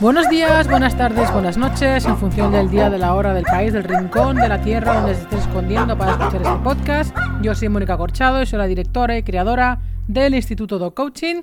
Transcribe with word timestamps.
Buenos 0.00 0.28
días, 0.28 0.68
buenas 0.68 0.96
tardes, 0.96 1.32
buenas 1.32 1.56
noches, 1.56 2.04
en 2.04 2.16
función 2.16 2.50
del 2.50 2.68
día, 2.68 2.90
de 2.90 2.98
la 2.98 3.14
hora, 3.14 3.32
del 3.32 3.44
país, 3.44 3.72
del 3.72 3.84
rincón, 3.84 4.36
de 4.36 4.48
la 4.48 4.60
tierra 4.60 4.94
donde 4.94 5.14
se 5.14 5.22
estés 5.22 5.40
escondiendo 5.42 5.96
para 5.96 6.12
escuchar 6.12 6.42
este 6.42 6.64
podcast. 6.64 7.16
Yo 7.42 7.54
soy 7.54 7.68
Mónica 7.68 7.96
Corchado 7.96 8.42
y 8.42 8.46
soy 8.46 8.58
la 8.58 8.66
directora 8.66 9.16
y 9.16 9.22
creadora 9.22 9.78
del 10.08 10.34
Instituto 10.34 10.78
Do 10.78 10.94
Coaching. 10.94 11.42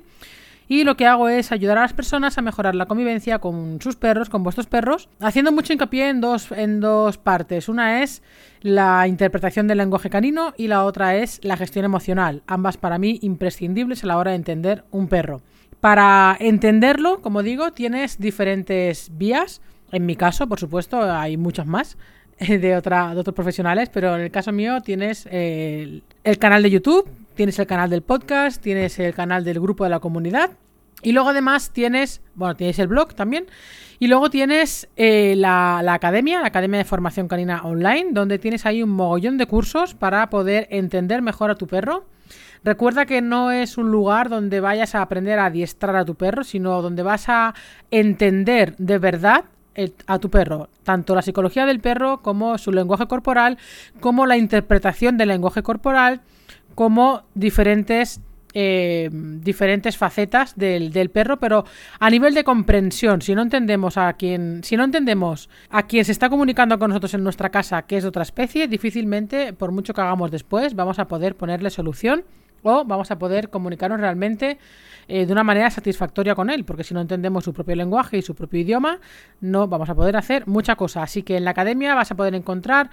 Y 0.68 0.84
lo 0.84 0.96
que 0.96 1.06
hago 1.06 1.28
es 1.28 1.50
ayudar 1.50 1.78
a 1.78 1.82
las 1.82 1.94
personas 1.94 2.36
a 2.36 2.42
mejorar 2.42 2.74
la 2.74 2.86
convivencia 2.86 3.38
con 3.38 3.80
sus 3.80 3.96
perros, 3.96 4.28
con 4.28 4.42
vuestros 4.42 4.66
perros, 4.66 5.08
haciendo 5.20 5.50
mucho 5.50 5.72
hincapié 5.72 6.10
en 6.10 6.20
dos, 6.20 6.52
en 6.52 6.80
dos 6.80 7.18
partes. 7.18 7.68
Una 7.68 8.02
es 8.02 8.22
la 8.60 9.08
interpretación 9.08 9.66
del 9.66 9.78
lenguaje 9.78 10.10
canino 10.10 10.52
y 10.58 10.68
la 10.68 10.84
otra 10.84 11.16
es 11.16 11.40
la 11.42 11.56
gestión 11.56 11.86
emocional. 11.86 12.42
Ambas 12.46 12.76
para 12.76 12.98
mí 12.98 13.18
imprescindibles 13.22 14.04
a 14.04 14.06
la 14.06 14.18
hora 14.18 14.30
de 14.32 14.36
entender 14.36 14.84
un 14.90 15.08
perro. 15.08 15.40
Para 15.82 16.36
entenderlo, 16.38 17.20
como 17.22 17.42
digo, 17.42 17.72
tienes 17.72 18.20
diferentes 18.20 19.10
vías. 19.18 19.60
En 19.90 20.06
mi 20.06 20.14
caso, 20.14 20.46
por 20.46 20.60
supuesto, 20.60 21.02
hay 21.02 21.36
muchas 21.36 21.66
más 21.66 21.96
de, 22.38 22.76
otra, 22.76 23.12
de 23.14 23.20
otros 23.20 23.34
profesionales, 23.34 23.90
pero 23.92 24.14
en 24.14 24.20
el 24.20 24.30
caso 24.30 24.52
mío 24.52 24.80
tienes 24.82 25.26
el, 25.26 26.04
el 26.22 26.38
canal 26.38 26.62
de 26.62 26.70
YouTube, 26.70 27.10
tienes 27.34 27.58
el 27.58 27.66
canal 27.66 27.90
del 27.90 28.02
podcast, 28.02 28.62
tienes 28.62 28.96
el 29.00 29.12
canal 29.12 29.42
del 29.42 29.58
grupo 29.58 29.82
de 29.82 29.90
la 29.90 29.98
comunidad 29.98 30.52
y 31.02 31.10
luego 31.10 31.30
además 31.30 31.70
tienes, 31.72 32.20
bueno, 32.36 32.54
tienes 32.54 32.78
el 32.78 32.86
blog 32.86 33.14
también. 33.14 33.46
Y 33.98 34.06
luego 34.06 34.30
tienes 34.30 34.88
eh, 34.96 35.34
la, 35.36 35.78
academia, 35.92 36.40
la 36.40 36.46
Academia 36.48 36.78
de 36.78 36.84
Formación 36.84 37.28
Canina 37.28 37.62
Online, 37.62 38.10
donde 38.12 38.38
tienes 38.38 38.66
ahí 38.66 38.82
un 38.82 38.90
mogollón 38.90 39.36
de 39.36 39.46
cursos 39.46 39.94
para 39.94 40.28
poder 40.30 40.66
entender 40.70 41.22
mejor 41.22 41.50
a 41.50 41.56
tu 41.56 41.66
perro. 41.66 42.04
Recuerda 42.64 43.06
que 43.06 43.20
no 43.22 43.50
es 43.50 43.76
un 43.76 43.90
lugar 43.90 44.28
donde 44.28 44.60
vayas 44.60 44.94
a 44.94 45.02
aprender 45.02 45.38
a 45.38 45.46
adiestrar 45.46 45.96
a 45.96 46.04
tu 46.04 46.14
perro, 46.14 46.44
sino 46.44 46.80
donde 46.80 47.02
vas 47.02 47.28
a 47.28 47.54
entender 47.90 48.76
de 48.78 48.98
verdad 48.98 49.44
a 50.06 50.18
tu 50.18 50.30
perro, 50.30 50.68
tanto 50.84 51.14
la 51.14 51.22
psicología 51.22 51.66
del 51.66 51.80
perro 51.80 52.22
como 52.22 52.58
su 52.58 52.72
lenguaje 52.72 53.06
corporal, 53.06 53.58
como 54.00 54.26
la 54.26 54.36
interpretación 54.36 55.16
del 55.16 55.28
lenguaje 55.28 55.62
corporal, 55.62 56.20
como 56.74 57.22
diferentes 57.34 58.20
eh, 58.54 59.08
diferentes 59.10 59.96
facetas 59.96 60.54
del, 60.56 60.92
del, 60.92 61.08
perro, 61.08 61.38
pero 61.40 61.64
a 61.98 62.10
nivel 62.10 62.34
de 62.34 62.44
comprensión, 62.44 63.22
si 63.22 63.34
no 63.34 63.40
entendemos 63.40 63.96
a 63.96 64.12
quien, 64.12 64.62
si 64.62 64.76
no 64.76 64.84
entendemos 64.84 65.48
a 65.70 65.84
quien 65.84 66.04
se 66.04 66.12
está 66.12 66.28
comunicando 66.28 66.78
con 66.78 66.90
nosotros 66.90 67.14
en 67.14 67.24
nuestra 67.24 67.48
casa 67.48 67.80
que 67.82 67.96
es 67.96 68.02
de 68.02 68.10
otra 68.10 68.24
especie, 68.24 68.68
difícilmente, 68.68 69.54
por 69.54 69.72
mucho 69.72 69.94
que 69.94 70.02
hagamos 70.02 70.30
después, 70.30 70.74
vamos 70.74 70.98
a 70.98 71.08
poder 71.08 71.34
ponerle 71.34 71.70
solución 71.70 72.24
o 72.62 72.84
vamos 72.84 73.10
a 73.10 73.18
poder 73.18 73.50
comunicarnos 73.50 74.00
realmente 74.00 74.58
eh, 75.08 75.26
de 75.26 75.32
una 75.32 75.44
manera 75.44 75.70
satisfactoria 75.70 76.34
con 76.34 76.50
él, 76.50 76.64
porque 76.64 76.84
si 76.84 76.94
no 76.94 77.00
entendemos 77.00 77.44
su 77.44 77.52
propio 77.52 77.74
lenguaje 77.74 78.18
y 78.18 78.22
su 78.22 78.34
propio 78.34 78.60
idioma, 78.60 78.98
no 79.40 79.66
vamos 79.68 79.90
a 79.90 79.94
poder 79.94 80.16
hacer 80.16 80.46
mucha 80.46 80.76
cosa. 80.76 81.02
Así 81.02 81.22
que 81.22 81.36
en 81.36 81.44
la 81.44 81.50
academia 81.50 81.94
vas 81.94 82.10
a 82.10 82.14
poder 82.14 82.34
encontrar 82.34 82.90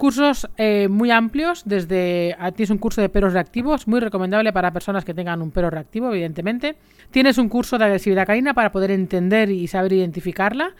cursos 0.00 0.48
eh, 0.56 0.88
muy 0.88 1.10
amplios, 1.10 1.62
desde 1.66 2.34
ah, 2.38 2.52
tienes 2.52 2.70
un 2.70 2.78
curso 2.78 3.02
de 3.02 3.10
perros 3.10 3.34
reactivos, 3.34 3.86
muy 3.86 4.00
recomendable 4.00 4.50
para 4.50 4.72
personas 4.72 5.04
que 5.04 5.12
tengan 5.12 5.42
un 5.42 5.50
perro 5.50 5.68
reactivo, 5.68 6.08
evidentemente. 6.10 6.76
Tienes 7.10 7.36
un 7.36 7.50
curso 7.50 7.76
de 7.76 7.84
agresividad 7.84 8.26
canina 8.26 8.54
para 8.54 8.72
poder 8.72 8.92
entender 8.92 9.50
y 9.50 9.66
saber 9.66 9.92
identificarla. 9.92 10.70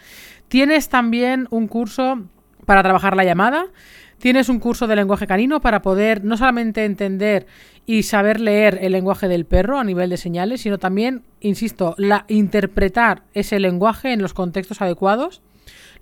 Tienes 0.48 0.88
también 0.88 1.48
un 1.50 1.68
curso 1.68 2.22
para 2.64 2.82
trabajar 2.82 3.14
la 3.14 3.24
llamada. 3.24 3.66
Tienes 4.20 4.50
un 4.50 4.60
curso 4.60 4.86
de 4.86 4.96
lenguaje 4.96 5.26
canino 5.26 5.62
para 5.62 5.80
poder 5.80 6.24
no 6.24 6.36
solamente 6.36 6.84
entender 6.84 7.46
y 7.86 8.02
saber 8.02 8.38
leer 8.38 8.78
el 8.82 8.92
lenguaje 8.92 9.28
del 9.28 9.46
perro 9.46 9.78
a 9.78 9.84
nivel 9.84 10.10
de 10.10 10.18
señales, 10.18 10.60
sino 10.60 10.76
también, 10.76 11.22
insisto, 11.40 11.94
la 11.96 12.26
interpretar 12.28 13.22
ese 13.32 13.58
lenguaje 13.58 14.12
en 14.12 14.20
los 14.20 14.34
contextos 14.34 14.82
adecuados. 14.82 15.40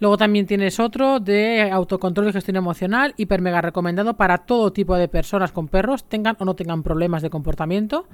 Luego 0.00 0.16
también 0.16 0.46
tienes 0.46 0.80
otro 0.80 1.20
de 1.20 1.70
autocontrol 1.70 2.28
y 2.28 2.32
gestión 2.32 2.56
emocional, 2.56 3.14
hiper 3.16 3.40
mega 3.40 3.60
recomendado 3.60 4.14
para 4.14 4.38
todo 4.38 4.72
tipo 4.72 4.96
de 4.96 5.06
personas 5.06 5.52
con 5.52 5.68
perros, 5.68 6.02
tengan 6.02 6.34
o 6.40 6.44
no 6.44 6.56
tengan 6.56 6.82
problemas 6.82 7.22
de 7.22 7.30
comportamiento. 7.30 8.08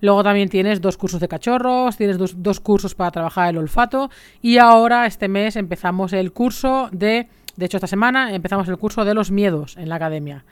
Luego 0.00 0.24
también 0.24 0.48
tienes 0.48 0.80
dos 0.80 0.96
cursos 0.96 1.20
de 1.20 1.28
cachorros, 1.28 1.96
tienes 1.96 2.18
dos, 2.18 2.42
dos 2.42 2.58
cursos 2.58 2.96
para 2.96 3.12
trabajar 3.12 3.50
el 3.50 3.58
olfato 3.58 4.10
y 4.42 4.58
ahora 4.58 5.06
este 5.06 5.28
mes 5.28 5.54
empezamos 5.54 6.12
el 6.12 6.32
curso 6.32 6.88
de 6.90 7.28
de 7.58 7.66
hecho, 7.66 7.76
esta 7.78 7.88
semana 7.88 8.32
empezamos 8.32 8.68
el 8.68 8.76
curso 8.76 9.04
de 9.04 9.14
los 9.14 9.32
miedos 9.32 9.76
en 9.76 9.88
la 9.88 9.96
academia. 9.96 10.44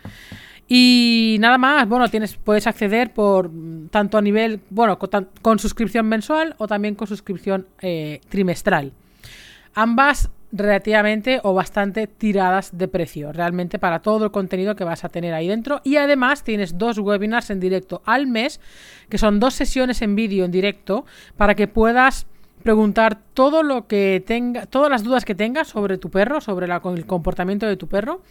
Y 0.67 1.37
nada 1.39 1.56
más, 1.56 1.89
bueno, 1.89 2.09
tienes, 2.09 2.37
puedes 2.37 2.67
acceder 2.67 3.15
por 3.15 3.49
tanto 3.91 4.19
a 4.19 4.22
nivel, 4.22 4.61
bueno, 4.71 4.99
con, 4.99 5.59
suscripción 5.61 6.06
mensual 6.06 6.56
o 6.59 6.67
también 6.67 6.97
con 6.97 7.06
suscripción 7.06 7.69
eh, 7.81 8.21
trimestral. 8.28 8.93
Ambas 9.75 10.31
relativamente 10.50 11.39
o 11.44 11.55
bastante 11.55 12.09
tiradas 12.09 12.77
de 12.77 12.89
precio, 12.89 13.33
realmente 13.33 13.78
para 13.78 14.00
todo 14.00 14.25
el 14.25 14.31
contenido 14.33 14.75
que 14.75 14.83
vas 14.83 15.05
a 15.05 15.09
tener 15.09 15.33
ahí 15.33 15.47
dentro. 15.47 15.83
Y 15.84 15.99
además 15.99 16.43
tienes 16.43 16.77
dos 16.77 16.99
webinars 16.99 17.50
en 17.50 17.61
directo 17.61 18.03
al 18.05 18.27
mes, 18.27 18.61
que 19.09 19.19
son 19.19 19.38
dos 19.38 19.55
sesiones 19.55 20.03
en 20.03 20.17
vídeo 20.17 20.44
en 20.44 20.50
directo, 20.50 21.06
para 21.37 21.55
que 21.55 21.69
puedas 21.69 22.27
preguntar 22.66 23.21
todo 23.32 23.62
lo 23.62 23.87
que 23.87 24.21
tenga, 24.27 24.66
todas 24.66 24.91
las 24.91 25.04
dudas 25.04 25.25
que 25.25 25.37
tengas 25.37 25.69
sobre 25.69 25.99
tu 25.99 26.10
perro, 26.10 26.41
sobre 26.41 26.66
el 26.66 27.06
comportamiento 27.06 27.65
de 27.65 27.77
tu 27.77 27.87
perro 27.87 28.22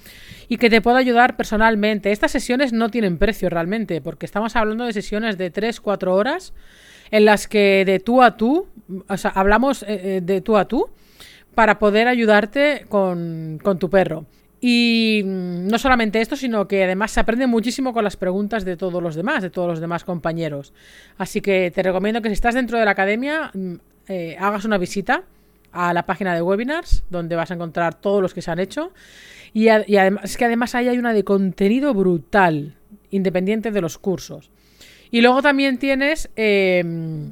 y 0.49 0.57
que 0.57 0.69
te 0.69 0.81
pueda 0.81 0.97
ayudar 0.97 1.37
personalmente. 1.37 2.11
Estas 2.11 2.33
sesiones 2.33 2.73
no 2.73 2.89
tienen 2.89 3.17
precio 3.17 3.49
realmente, 3.49 4.01
porque 4.01 4.25
estamos 4.25 4.57
hablando 4.57 4.83
de 4.83 4.91
sesiones 4.91 5.37
de 5.37 5.53
3-4 5.53 6.09
horas 6.09 6.53
en 7.11 7.23
las 7.23 7.47
que 7.47 7.83
de 7.85 8.01
tú 8.01 8.21
a 8.21 8.35
tú, 8.35 8.67
o 9.07 9.15
sea, 9.15 9.31
hablamos 9.31 9.83
eh, 9.83 10.17
eh, 10.17 10.21
de 10.21 10.41
tú 10.41 10.57
a 10.57 10.65
tú 10.65 10.89
para 11.53 11.79
poder 11.79 12.09
ayudarte 12.09 12.85
con, 12.89 13.57
con 13.63 13.79
tu 13.79 13.89
perro. 13.89 14.25
Y 14.59 15.21
mm, 15.23 15.67
no 15.67 15.79
solamente 15.79 16.19
esto, 16.19 16.35
sino 16.35 16.67
que 16.67 16.83
además 16.83 17.11
se 17.11 17.21
aprende 17.21 17.47
muchísimo 17.47 17.93
con 17.93 18.03
las 18.03 18.17
preguntas 18.17 18.65
de 18.65 18.75
todos 18.75 19.01
los 19.01 19.15
demás, 19.15 19.43
de 19.43 19.49
todos 19.49 19.69
los 19.69 19.79
demás 19.79 20.03
compañeros. 20.03 20.73
Así 21.17 21.39
que 21.39 21.71
te 21.73 21.83
recomiendo 21.83 22.21
que 22.21 22.27
si 22.27 22.33
estás 22.33 22.55
dentro 22.55 22.77
de 22.77 22.83
la 22.83 22.91
academia, 22.91 23.51
mm, 23.53 23.75
eh, 24.07 24.35
hagas 24.39 24.65
una 24.65 24.77
visita 24.77 25.23
a 25.71 25.93
la 25.93 26.05
página 26.05 26.33
de 26.33 26.41
webinars, 26.41 27.03
donde 27.09 27.35
vas 27.35 27.51
a 27.51 27.55
encontrar 27.55 27.95
todos 27.95 28.21
los 28.21 28.33
que 28.33 28.41
se 28.41 28.51
han 28.51 28.59
hecho. 28.59 28.91
Y, 29.53 29.69
además, 29.69 30.25
es 30.25 30.37
que 30.37 30.45
además 30.45 30.75
ahí 30.75 30.87
hay 30.87 30.97
una 30.97 31.13
de 31.13 31.23
contenido 31.23 31.93
brutal, 31.93 32.75
independiente 33.11 33.71
de 33.71 33.81
los 33.81 33.97
cursos. 33.97 34.49
Y 35.11 35.21
luego 35.21 35.41
también 35.41 35.77
tienes, 35.77 36.29
em, 36.35 37.31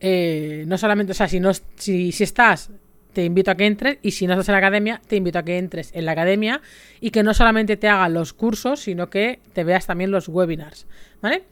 eh, 0.00 0.64
no 0.66 0.78
solamente, 0.78 1.12
o 1.12 1.14
sea, 1.14 1.28
si, 1.28 1.40
no, 1.40 1.52
si, 1.76 2.12
si 2.12 2.24
estás 2.24 2.70
te 3.14 3.24
invito 3.24 3.50
a 3.50 3.54
que 3.54 3.64
entres 3.64 3.98
y 4.02 4.10
si 4.10 4.26
no 4.26 4.34
estás 4.34 4.48
en 4.48 4.52
la 4.52 4.58
academia, 4.58 5.00
te 5.06 5.16
invito 5.16 5.38
a 5.38 5.44
que 5.44 5.56
entres 5.56 5.90
en 5.94 6.04
la 6.04 6.12
academia 6.12 6.60
y 7.00 7.10
que 7.10 7.22
no 7.22 7.32
solamente 7.32 7.78
te 7.78 7.88
hagan 7.88 8.12
los 8.12 8.34
cursos, 8.34 8.80
sino 8.80 9.08
que 9.08 9.40
te 9.54 9.64
veas 9.64 9.86
también 9.86 10.10
los 10.10 10.28
webinars, 10.28 10.86
¿vale? 11.22 11.44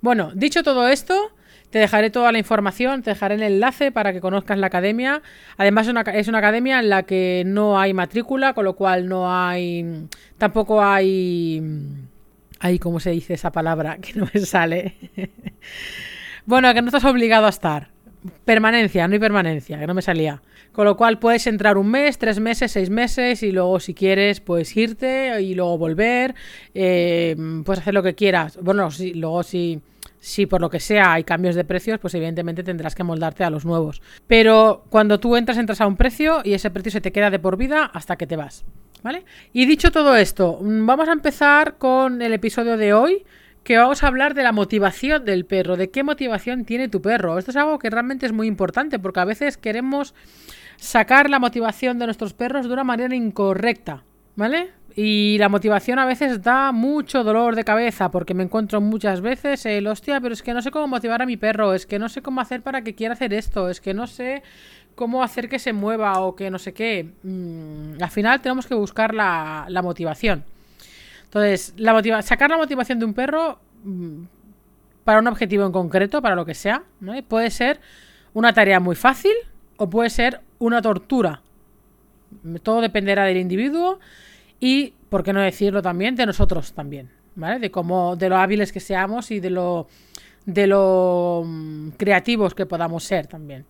Bueno, 0.00 0.30
dicho 0.34 0.62
todo 0.62 0.86
esto, 0.88 1.32
te 1.70 1.78
dejaré 1.78 2.10
toda 2.10 2.32
la 2.32 2.38
información, 2.38 3.02
te 3.02 3.10
dejaré 3.10 3.34
el 3.34 3.42
enlace 3.42 3.92
para 3.92 4.12
que 4.12 4.20
conozcas 4.20 4.58
la 4.58 4.68
academia. 4.68 5.22
Además 5.56 5.86
es 5.86 5.90
una, 5.90 6.00
es 6.00 6.28
una 6.28 6.38
academia 6.38 6.78
en 6.80 6.88
la 6.88 7.02
que 7.02 7.42
no 7.46 7.78
hay 7.78 7.92
matrícula, 7.92 8.54
con 8.54 8.64
lo 8.64 8.74
cual 8.74 9.08
no 9.08 9.32
hay... 9.32 10.06
Tampoco 10.38 10.82
hay... 10.82 11.62
Ay, 12.60 12.78
¿cómo 12.78 13.00
se 13.00 13.10
dice 13.10 13.34
esa 13.34 13.52
palabra? 13.52 13.98
Que 14.00 14.14
no 14.14 14.28
me 14.32 14.40
sale. 14.40 14.94
bueno, 16.46 16.72
que 16.72 16.80
no 16.80 16.88
estás 16.88 17.04
obligado 17.04 17.46
a 17.46 17.50
estar. 17.50 17.90
Permanencia, 18.44 19.06
no 19.06 19.14
hay 19.14 19.20
permanencia, 19.20 19.78
que 19.78 19.86
no 19.86 19.94
me 19.94 20.02
salía. 20.02 20.42
Con 20.72 20.86
lo 20.86 20.96
cual 20.96 21.18
puedes 21.18 21.46
entrar 21.46 21.76
un 21.76 21.90
mes, 21.90 22.18
tres 22.18 22.40
meses, 22.40 22.72
seis 22.72 22.88
meses 22.88 23.42
y 23.42 23.52
luego 23.52 23.78
si 23.80 23.94
quieres 23.94 24.40
puedes 24.40 24.76
irte 24.76 25.40
y 25.42 25.54
luego 25.54 25.76
volver. 25.76 26.34
Eh, 26.74 27.36
puedes 27.64 27.80
hacer 27.80 27.94
lo 27.94 28.02
que 28.02 28.14
quieras. 28.14 28.58
Bueno, 28.62 28.90
sí, 28.90 29.12
luego 29.12 29.42
si... 29.42 29.80
Si 30.20 30.46
por 30.46 30.60
lo 30.60 30.70
que 30.70 30.80
sea 30.80 31.12
hay 31.12 31.24
cambios 31.24 31.54
de 31.54 31.64
precios, 31.64 31.98
pues 32.00 32.14
evidentemente 32.14 32.62
tendrás 32.62 32.94
que 32.94 33.04
moldarte 33.04 33.44
a 33.44 33.50
los 33.50 33.64
nuevos. 33.64 34.02
Pero 34.26 34.84
cuando 34.90 35.20
tú 35.20 35.36
entras, 35.36 35.58
entras 35.58 35.80
a 35.80 35.86
un 35.86 35.96
precio 35.96 36.40
y 36.44 36.54
ese 36.54 36.70
precio 36.70 36.92
se 36.92 37.00
te 37.00 37.12
queda 37.12 37.30
de 37.30 37.38
por 37.38 37.56
vida 37.56 37.84
hasta 37.84 38.16
que 38.16 38.26
te 38.26 38.36
vas. 38.36 38.64
¿Vale? 39.02 39.24
Y 39.52 39.66
dicho 39.66 39.92
todo 39.92 40.16
esto, 40.16 40.58
mm, 40.60 40.84
vamos 40.86 41.08
a 41.08 41.12
empezar 41.12 41.78
con 41.78 42.20
el 42.20 42.32
episodio 42.32 42.76
de 42.76 42.92
hoy, 42.92 43.24
que 43.62 43.76
vamos 43.76 44.02
a 44.02 44.08
hablar 44.08 44.34
de 44.34 44.42
la 44.42 44.50
motivación 44.50 45.24
del 45.24 45.44
perro, 45.44 45.76
de 45.76 45.90
qué 45.90 46.02
motivación 46.02 46.64
tiene 46.64 46.88
tu 46.88 47.00
perro. 47.00 47.38
Esto 47.38 47.52
es 47.52 47.56
algo 47.56 47.78
que 47.78 47.90
realmente 47.90 48.26
es 48.26 48.32
muy 48.32 48.48
importante, 48.48 48.98
porque 48.98 49.20
a 49.20 49.24
veces 49.24 49.56
queremos 49.56 50.14
sacar 50.78 51.28
la 51.30 51.38
motivación 51.38 51.98
de 51.98 52.06
nuestros 52.06 52.32
perros 52.32 52.66
de 52.66 52.72
una 52.72 52.84
manera 52.84 53.14
incorrecta. 53.14 54.04
¿Vale? 54.38 54.70
Y 54.94 55.36
la 55.38 55.48
motivación 55.48 55.98
a 55.98 56.06
veces 56.06 56.44
da 56.44 56.70
mucho 56.70 57.24
dolor 57.24 57.56
de 57.56 57.64
cabeza 57.64 58.12
porque 58.12 58.34
me 58.34 58.44
encuentro 58.44 58.80
muchas 58.80 59.20
veces 59.20 59.66
el 59.66 59.88
hostia, 59.88 60.20
pero 60.20 60.32
es 60.32 60.44
que 60.44 60.54
no 60.54 60.62
sé 60.62 60.70
cómo 60.70 60.86
motivar 60.86 61.20
a 61.20 61.26
mi 61.26 61.36
perro, 61.36 61.74
es 61.74 61.86
que 61.86 61.98
no 61.98 62.08
sé 62.08 62.22
cómo 62.22 62.40
hacer 62.40 62.62
para 62.62 62.82
que 62.82 62.94
quiera 62.94 63.14
hacer 63.14 63.34
esto, 63.34 63.68
es 63.68 63.80
que 63.80 63.94
no 63.94 64.06
sé 64.06 64.44
cómo 64.94 65.24
hacer 65.24 65.48
que 65.48 65.58
se 65.58 65.72
mueva 65.72 66.20
o 66.20 66.36
que 66.36 66.52
no 66.52 66.60
sé 66.60 66.72
qué. 66.72 67.10
Mm, 67.24 68.00
al 68.00 68.10
final 68.10 68.40
tenemos 68.40 68.68
que 68.68 68.76
buscar 68.76 69.12
la, 69.12 69.66
la 69.70 69.82
motivación. 69.82 70.44
Entonces, 71.24 71.74
la 71.76 71.92
motiva 71.92 72.22
sacar 72.22 72.48
la 72.48 72.58
motivación 72.58 73.00
de 73.00 73.06
un 73.06 73.14
perro 73.14 73.58
mm, 73.82 74.22
para 75.02 75.18
un 75.18 75.26
objetivo 75.26 75.66
en 75.66 75.72
concreto, 75.72 76.22
para 76.22 76.36
lo 76.36 76.46
que 76.46 76.54
sea, 76.54 76.84
puede 77.26 77.50
ser 77.50 77.80
una 78.34 78.52
tarea 78.52 78.78
muy 78.78 78.94
fácil 78.94 79.34
o 79.78 79.90
puede 79.90 80.10
ser 80.10 80.42
una 80.60 80.80
tortura. 80.80 81.42
Todo 82.62 82.80
dependerá 82.80 83.24
del 83.24 83.38
individuo 83.38 83.98
y, 84.60 84.94
por 85.08 85.22
qué 85.22 85.32
no 85.32 85.40
decirlo 85.40 85.82
también, 85.82 86.14
de 86.16 86.26
nosotros 86.26 86.72
también, 86.72 87.10
¿vale? 87.34 87.58
De 87.58 87.70
cómo, 87.70 88.16
de 88.16 88.28
lo 88.28 88.36
hábiles 88.36 88.72
que 88.72 88.80
seamos 88.80 89.30
y 89.30 89.40
de 89.40 89.50
lo, 89.50 89.88
de 90.46 90.66
lo 90.66 91.42
mm, 91.46 91.90
creativos 91.90 92.54
que 92.54 92.66
podamos 92.66 93.04
ser 93.04 93.26
también. 93.26 93.64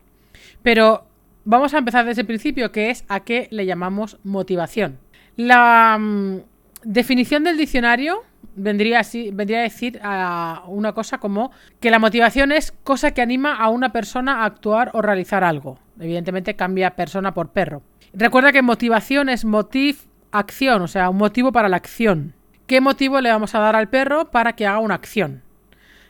Pero 0.62 1.04
vamos 1.44 1.74
a 1.74 1.78
empezar 1.78 2.04
desde 2.04 2.22
el 2.22 2.26
principio, 2.26 2.72
que 2.72 2.90
es 2.90 3.04
a 3.08 3.20
qué 3.20 3.48
le 3.50 3.66
llamamos 3.66 4.18
motivación. 4.24 4.98
La 5.36 5.96
mm, 5.98 6.38
definición 6.84 7.44
del 7.44 7.56
diccionario 7.56 8.22
vendría, 8.58 9.00
así, 9.00 9.30
vendría 9.32 9.60
a 9.60 9.62
decir 9.62 10.00
a 10.02 10.64
una 10.66 10.92
cosa 10.92 11.18
como 11.18 11.50
que 11.80 11.90
la 11.90 11.98
motivación 11.98 12.52
es 12.52 12.72
cosa 12.84 13.12
que 13.12 13.22
anima 13.22 13.56
a 13.56 13.68
una 13.70 13.92
persona 13.92 14.42
a 14.42 14.44
actuar 14.44 14.90
o 14.94 15.02
realizar 15.02 15.44
algo. 15.44 15.78
Evidentemente 15.98 16.56
cambia 16.56 16.96
persona 16.96 17.32
por 17.34 17.50
perro. 17.50 17.82
Recuerda 18.12 18.52
que 18.52 18.62
motivación 18.62 19.28
es 19.28 19.44
motiv 19.44 19.98
acción, 20.32 20.82
o 20.82 20.88
sea, 20.88 21.10
un 21.10 21.16
motivo 21.16 21.52
para 21.52 21.68
la 21.68 21.76
acción. 21.76 22.34
¿Qué 22.66 22.80
motivo 22.80 23.20
le 23.20 23.30
vamos 23.30 23.54
a 23.54 23.60
dar 23.60 23.76
al 23.76 23.88
perro 23.88 24.30
para 24.30 24.54
que 24.54 24.66
haga 24.66 24.78
una 24.78 24.94
acción? 24.94 25.42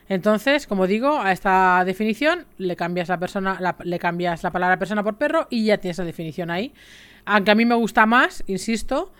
Entonces, 0.09 0.65
como 0.65 0.87
digo, 0.87 1.21
a 1.21 1.31
esta 1.31 1.83
definición 1.85 2.45
le 2.57 2.75
cambias 2.75 3.09
la 3.09 3.19
persona, 3.19 3.75
le 3.83 3.99
cambias 3.99 4.41
la 4.43 4.51
palabra 4.51 4.79
persona 4.79 5.03
por 5.03 5.17
perro 5.17 5.47
y 5.51 5.65
ya 5.65 5.77
tienes 5.77 5.99
la 5.99 6.03
definición 6.03 6.49
ahí. 6.49 6.73
Aunque 7.25 7.51
a 7.51 7.55
mí 7.55 7.63
me 7.63 7.75
gusta 7.75 8.07
más, 8.07 8.43
insisto, 8.47 9.13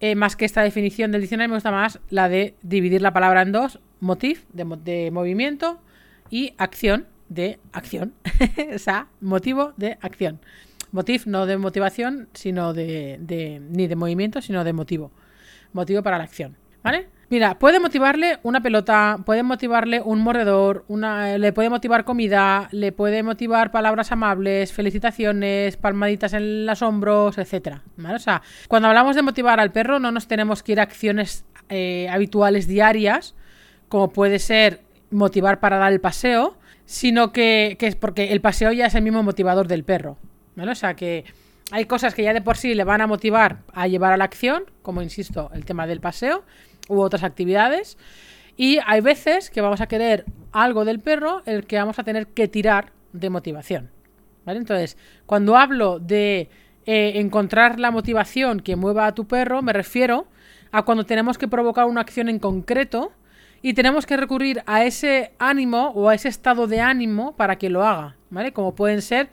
eh, 0.00 0.14
más 0.14 0.36
que 0.36 0.44
esta 0.44 0.62
definición 0.62 1.12
del 1.12 1.20
diccionario, 1.20 1.50
me 1.50 1.56
gusta 1.56 1.70
más 1.70 2.00
la 2.10 2.28
de 2.28 2.54
dividir 2.62 3.02
la 3.02 3.12
palabra 3.12 3.42
en 3.42 3.52
dos, 3.52 3.80
motiv, 4.00 4.44
de, 4.52 5.10
movimiento, 5.10 5.80
y 6.30 6.54
acción, 6.58 7.06
de 7.28 7.58
acción. 7.72 8.14
o 8.74 8.78
sea, 8.78 9.08
motivo 9.20 9.72
de 9.76 9.98
acción. 10.00 10.40
Motiv 10.92 11.22
no 11.26 11.46
de 11.46 11.56
motivación, 11.58 12.28
sino 12.34 12.72
de, 12.72 13.18
de, 13.20 13.60
ni 13.60 13.86
de 13.86 13.96
movimiento, 13.96 14.40
sino 14.40 14.64
de 14.64 14.72
motivo. 14.72 15.10
Motivo 15.72 16.02
para 16.02 16.18
la 16.18 16.24
acción. 16.24 16.56
¿Vale? 16.82 17.08
Mira, 17.34 17.58
puede 17.58 17.80
motivarle 17.80 18.38
una 18.44 18.60
pelota, 18.60 19.18
puede 19.26 19.42
motivarle 19.42 20.00
un 20.00 20.20
mordedor, 20.20 20.84
una, 20.86 21.36
le 21.36 21.52
puede 21.52 21.68
motivar 21.68 22.04
comida, 22.04 22.68
le 22.70 22.92
puede 22.92 23.24
motivar 23.24 23.72
palabras 23.72 24.12
amables, 24.12 24.72
felicitaciones, 24.72 25.76
palmaditas 25.76 26.32
en 26.32 26.64
los 26.64 26.80
hombros, 26.80 27.36
etcétera. 27.36 27.82
O 28.08 28.18
sea, 28.20 28.40
cuando 28.68 28.86
hablamos 28.86 29.16
de 29.16 29.22
motivar 29.22 29.58
al 29.58 29.72
perro, 29.72 29.98
no 29.98 30.12
nos 30.12 30.28
tenemos 30.28 30.62
que 30.62 30.70
ir 30.70 30.78
a 30.78 30.84
acciones 30.84 31.44
eh, 31.70 32.06
habituales 32.08 32.68
diarias, 32.68 33.34
como 33.88 34.10
puede 34.10 34.38
ser 34.38 34.82
motivar 35.10 35.58
para 35.58 35.78
dar 35.78 35.92
el 35.92 36.00
paseo, 36.00 36.56
sino 36.84 37.32
que, 37.32 37.74
que 37.80 37.88
es 37.88 37.96
porque 37.96 38.30
el 38.30 38.42
paseo 38.42 38.70
ya 38.70 38.86
es 38.86 38.94
el 38.94 39.02
mismo 39.02 39.24
motivador 39.24 39.66
del 39.66 39.82
perro. 39.82 40.18
¿vale? 40.54 40.70
O 40.70 40.76
sea 40.76 40.94
que 40.94 41.24
hay 41.72 41.86
cosas 41.86 42.14
que 42.14 42.22
ya 42.22 42.32
de 42.32 42.42
por 42.42 42.56
sí 42.56 42.74
le 42.74 42.84
van 42.84 43.00
a 43.00 43.08
motivar 43.08 43.58
a 43.72 43.88
llevar 43.88 44.12
a 44.12 44.16
la 44.16 44.24
acción, 44.24 44.64
como 44.82 45.02
insisto, 45.02 45.50
el 45.52 45.64
tema 45.64 45.88
del 45.88 46.00
paseo 46.00 46.44
u 46.88 47.00
otras 47.00 47.22
actividades. 47.22 47.98
Y 48.56 48.78
hay 48.86 49.00
veces 49.00 49.50
que 49.50 49.60
vamos 49.60 49.80
a 49.80 49.86
querer 49.86 50.24
algo 50.52 50.84
del 50.84 51.00
perro 51.00 51.42
el 51.46 51.66
que 51.66 51.76
vamos 51.76 51.98
a 51.98 52.04
tener 52.04 52.28
que 52.28 52.48
tirar 52.48 52.92
de 53.12 53.30
motivación. 53.30 53.90
¿Vale? 54.44 54.58
Entonces, 54.58 54.96
cuando 55.26 55.56
hablo 55.56 55.98
de 55.98 56.50
eh, 56.86 57.12
encontrar 57.16 57.80
la 57.80 57.90
motivación 57.90 58.60
que 58.60 58.76
mueva 58.76 59.06
a 59.06 59.14
tu 59.14 59.26
perro, 59.26 59.62
me 59.62 59.72
refiero 59.72 60.26
a 60.70 60.82
cuando 60.82 61.04
tenemos 61.04 61.38
que 61.38 61.48
provocar 61.48 61.86
una 61.86 62.02
acción 62.02 62.28
en 62.28 62.38
concreto 62.38 63.12
y 63.62 63.72
tenemos 63.72 64.04
que 64.04 64.16
recurrir 64.16 64.62
a 64.66 64.84
ese 64.84 65.32
ánimo 65.38 65.92
o 65.94 66.10
a 66.10 66.14
ese 66.14 66.28
estado 66.28 66.66
de 66.66 66.80
ánimo 66.80 67.34
para 67.36 67.56
que 67.56 67.70
lo 67.70 67.84
haga, 67.84 68.16
¿vale? 68.28 68.52
Como 68.52 68.74
pueden 68.74 69.00
ser 69.00 69.30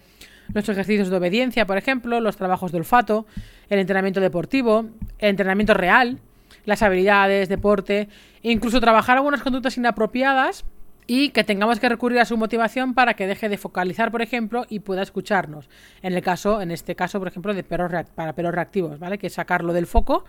los 0.54 0.68
ejercicios 0.70 1.10
de 1.10 1.18
obediencia, 1.18 1.66
por 1.66 1.78
ejemplo, 1.78 2.22
los 2.22 2.38
trabajos 2.38 2.72
de 2.72 2.78
olfato, 2.78 3.26
el 3.70 3.80
entrenamiento 3.80 4.22
deportivo, 4.22 4.86
el 5.20 5.30
entrenamiento 5.30 5.74
real, 5.74 6.20
las 6.66 6.82
habilidades, 6.82 7.50
deporte, 7.50 8.10
incluso 8.42 8.80
trabajar 8.80 9.18
algunas 9.18 9.42
conductas 9.42 9.78
inapropiadas 9.78 10.66
y 11.08 11.30
que 11.30 11.44
tengamos 11.44 11.80
que 11.80 11.90
recurrir 11.90 12.20
a 12.20 12.26
su 12.26 12.38
motivación 12.38 12.94
para 12.94 13.16
que 13.16 13.28
deje 13.28 13.50
de 13.50 13.58
focalizar, 13.58 14.12
por 14.12 14.22
ejemplo, 14.22 14.66
y 14.70 14.80
pueda 14.80 15.02
escucharnos. 15.02 15.70
En 16.02 16.14
el 16.14 16.22
caso, 16.22 16.62
en 16.62 16.72
este 16.72 16.96
caso, 16.96 17.20
por 17.20 17.28
ejemplo, 17.28 17.54
de 17.54 17.64
perros 17.64 17.92
para 18.16 18.34
perros 18.34 18.54
reactivos, 18.54 19.00
¿vale? 19.00 19.18
Que 19.18 19.28
es 19.28 19.34
sacarlo 19.34 19.74
del 19.74 19.88
foco 19.88 20.24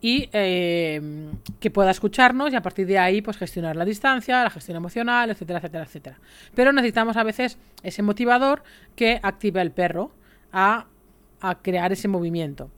y 0.00 0.28
eh, 0.32 1.30
que 1.60 1.70
pueda 1.70 1.90
escucharnos 1.90 2.52
y 2.52 2.56
a 2.56 2.62
partir 2.62 2.86
de 2.86 2.98
ahí, 2.98 3.22
pues 3.22 3.36
gestionar 3.36 3.76
la 3.76 3.84
distancia, 3.84 4.42
la 4.42 4.50
gestión 4.50 4.76
emocional, 4.76 5.30
etcétera, 5.30 5.58
etcétera, 5.58 5.84
etcétera. 5.84 6.18
Pero 6.54 6.72
necesitamos 6.72 7.16
a 7.16 7.22
veces 7.22 7.58
ese 7.82 8.02
motivador 8.02 8.62
que 8.96 9.20
active 9.22 9.60
al 9.60 9.72
perro 9.72 10.10
a, 10.52 10.86
a 11.40 11.54
crear 11.56 11.92
ese 11.92 12.08
movimiento. 12.08 12.70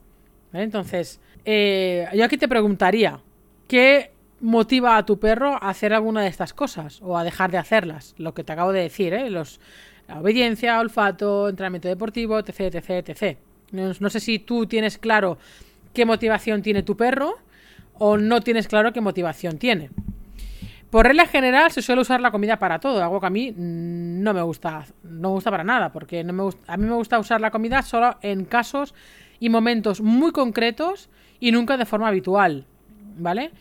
Entonces, 0.53 1.19
eh, 1.49 2.09
yo 2.13 2.25
aquí 2.25 2.35
te 2.35 2.49
preguntaría, 2.49 3.21
¿qué 3.69 4.11
motiva 4.41 4.97
a 4.97 5.05
tu 5.05 5.17
perro 5.17 5.53
a 5.53 5.69
hacer 5.69 5.93
alguna 5.93 6.21
de 6.21 6.27
estas 6.27 6.53
cosas 6.53 6.99
o 7.01 7.17
a 7.17 7.23
dejar 7.23 7.51
de 7.51 7.57
hacerlas? 7.57 8.15
Lo 8.17 8.33
que 8.33 8.43
te 8.43 8.51
acabo 8.51 8.73
de 8.73 8.81
decir, 8.81 9.13
¿eh? 9.13 9.29
Los, 9.29 9.61
la 10.09 10.19
obediencia, 10.19 10.77
olfato, 10.77 11.47
entrenamiento 11.47 11.87
deportivo, 11.87 12.37
etc, 12.37 12.75
etc, 12.75 12.89
etc. 13.07 13.37
No, 13.71 14.09
sé 14.09 14.19
si 14.19 14.39
tú 14.39 14.65
tienes 14.65 14.97
claro 14.97 15.37
qué 15.93 16.05
motivación 16.05 16.61
tiene 16.61 16.83
tu 16.83 16.97
perro 16.97 17.35
o 17.93 18.17
no 18.17 18.41
tienes 18.41 18.67
claro 18.67 18.91
qué 18.91 18.99
motivación 18.99 19.57
tiene. 19.57 19.89
Por 20.89 21.05
regla 21.05 21.27
general 21.27 21.71
se 21.71 21.81
suele 21.81 22.01
usar 22.01 22.19
la 22.19 22.31
comida 22.31 22.59
para 22.59 22.79
todo, 22.79 23.01
algo 23.01 23.21
que 23.21 23.27
a 23.27 23.29
mí 23.29 23.53
no 23.55 24.33
me 24.33 24.41
gusta, 24.41 24.85
no 25.01 25.29
me 25.29 25.35
gusta 25.35 25.49
para 25.49 25.63
nada, 25.63 25.93
porque 25.93 26.25
no 26.25 26.33
me 26.33 26.51
a 26.67 26.75
mí 26.75 26.85
me 26.85 26.95
gusta 26.95 27.17
usar 27.19 27.39
la 27.39 27.51
comida 27.51 27.81
solo 27.83 28.17
en 28.21 28.43
casos 28.43 28.93
y 29.39 29.47
momentos 29.47 30.01
muy 30.01 30.33
concretos 30.33 31.09
y 31.39 31.51
nunca 31.51 31.77
de 31.77 31.85
forma 31.85 32.07
habitual, 32.07 32.65
¿vale? 33.17 33.51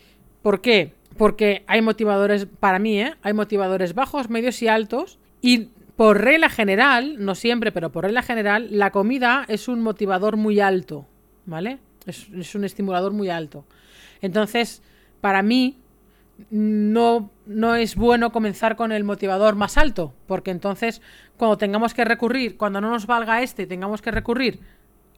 ¿Por 0.43 0.61
qué? 0.61 0.93
Porque 1.17 1.65
hay 1.67 1.83
motivadores, 1.83 2.47
para 2.47 2.79
mí, 2.79 3.01
¿eh? 3.01 3.15
Hay 3.23 3.33
motivadores 3.33 3.95
bajos, 3.95 4.31
medios 4.31 4.61
y 4.63 4.69
altos 4.69 5.19
y 5.41 5.71
por 5.97 6.21
regla 6.21 6.51
general, 6.51 7.17
no 7.25 7.35
siempre, 7.35 7.73
pero 7.73 7.91
por 7.91 8.05
regla 8.05 8.23
general, 8.23 8.69
la 8.71 8.91
comida 8.91 9.45
es 9.49 9.67
un 9.67 9.81
motivador 9.81 10.37
muy 10.37 10.61
alto, 10.61 11.07
¿vale? 11.47 11.79
Es, 12.05 12.55
un 12.55 12.65
estimulador 12.65 13.13
muy 13.13 13.31
alto. 13.31 13.65
Entonces, 14.21 14.83
para 15.23 15.43
mí, 15.43 15.79
no, 16.51 17.31
no 17.47 17.75
es 17.75 17.97
bueno 17.97 18.31
comenzar 18.31 18.77
con 18.77 18.93
el 18.93 19.05
motivador 19.05 19.55
más 19.55 19.79
alto, 19.79 20.13
porque 20.27 20.51
entonces 20.51 21.01
cuando 21.39 21.57
tengamos 21.57 21.95
que 21.95 22.05
recurrir, 22.05 22.59
cuando 22.59 22.83
no 22.83 22.91
nos 22.91 23.07
valga 23.07 23.41
este, 23.41 23.67
tengamos 23.67 24.03
que 24.03 24.11
recurrir 24.11 24.61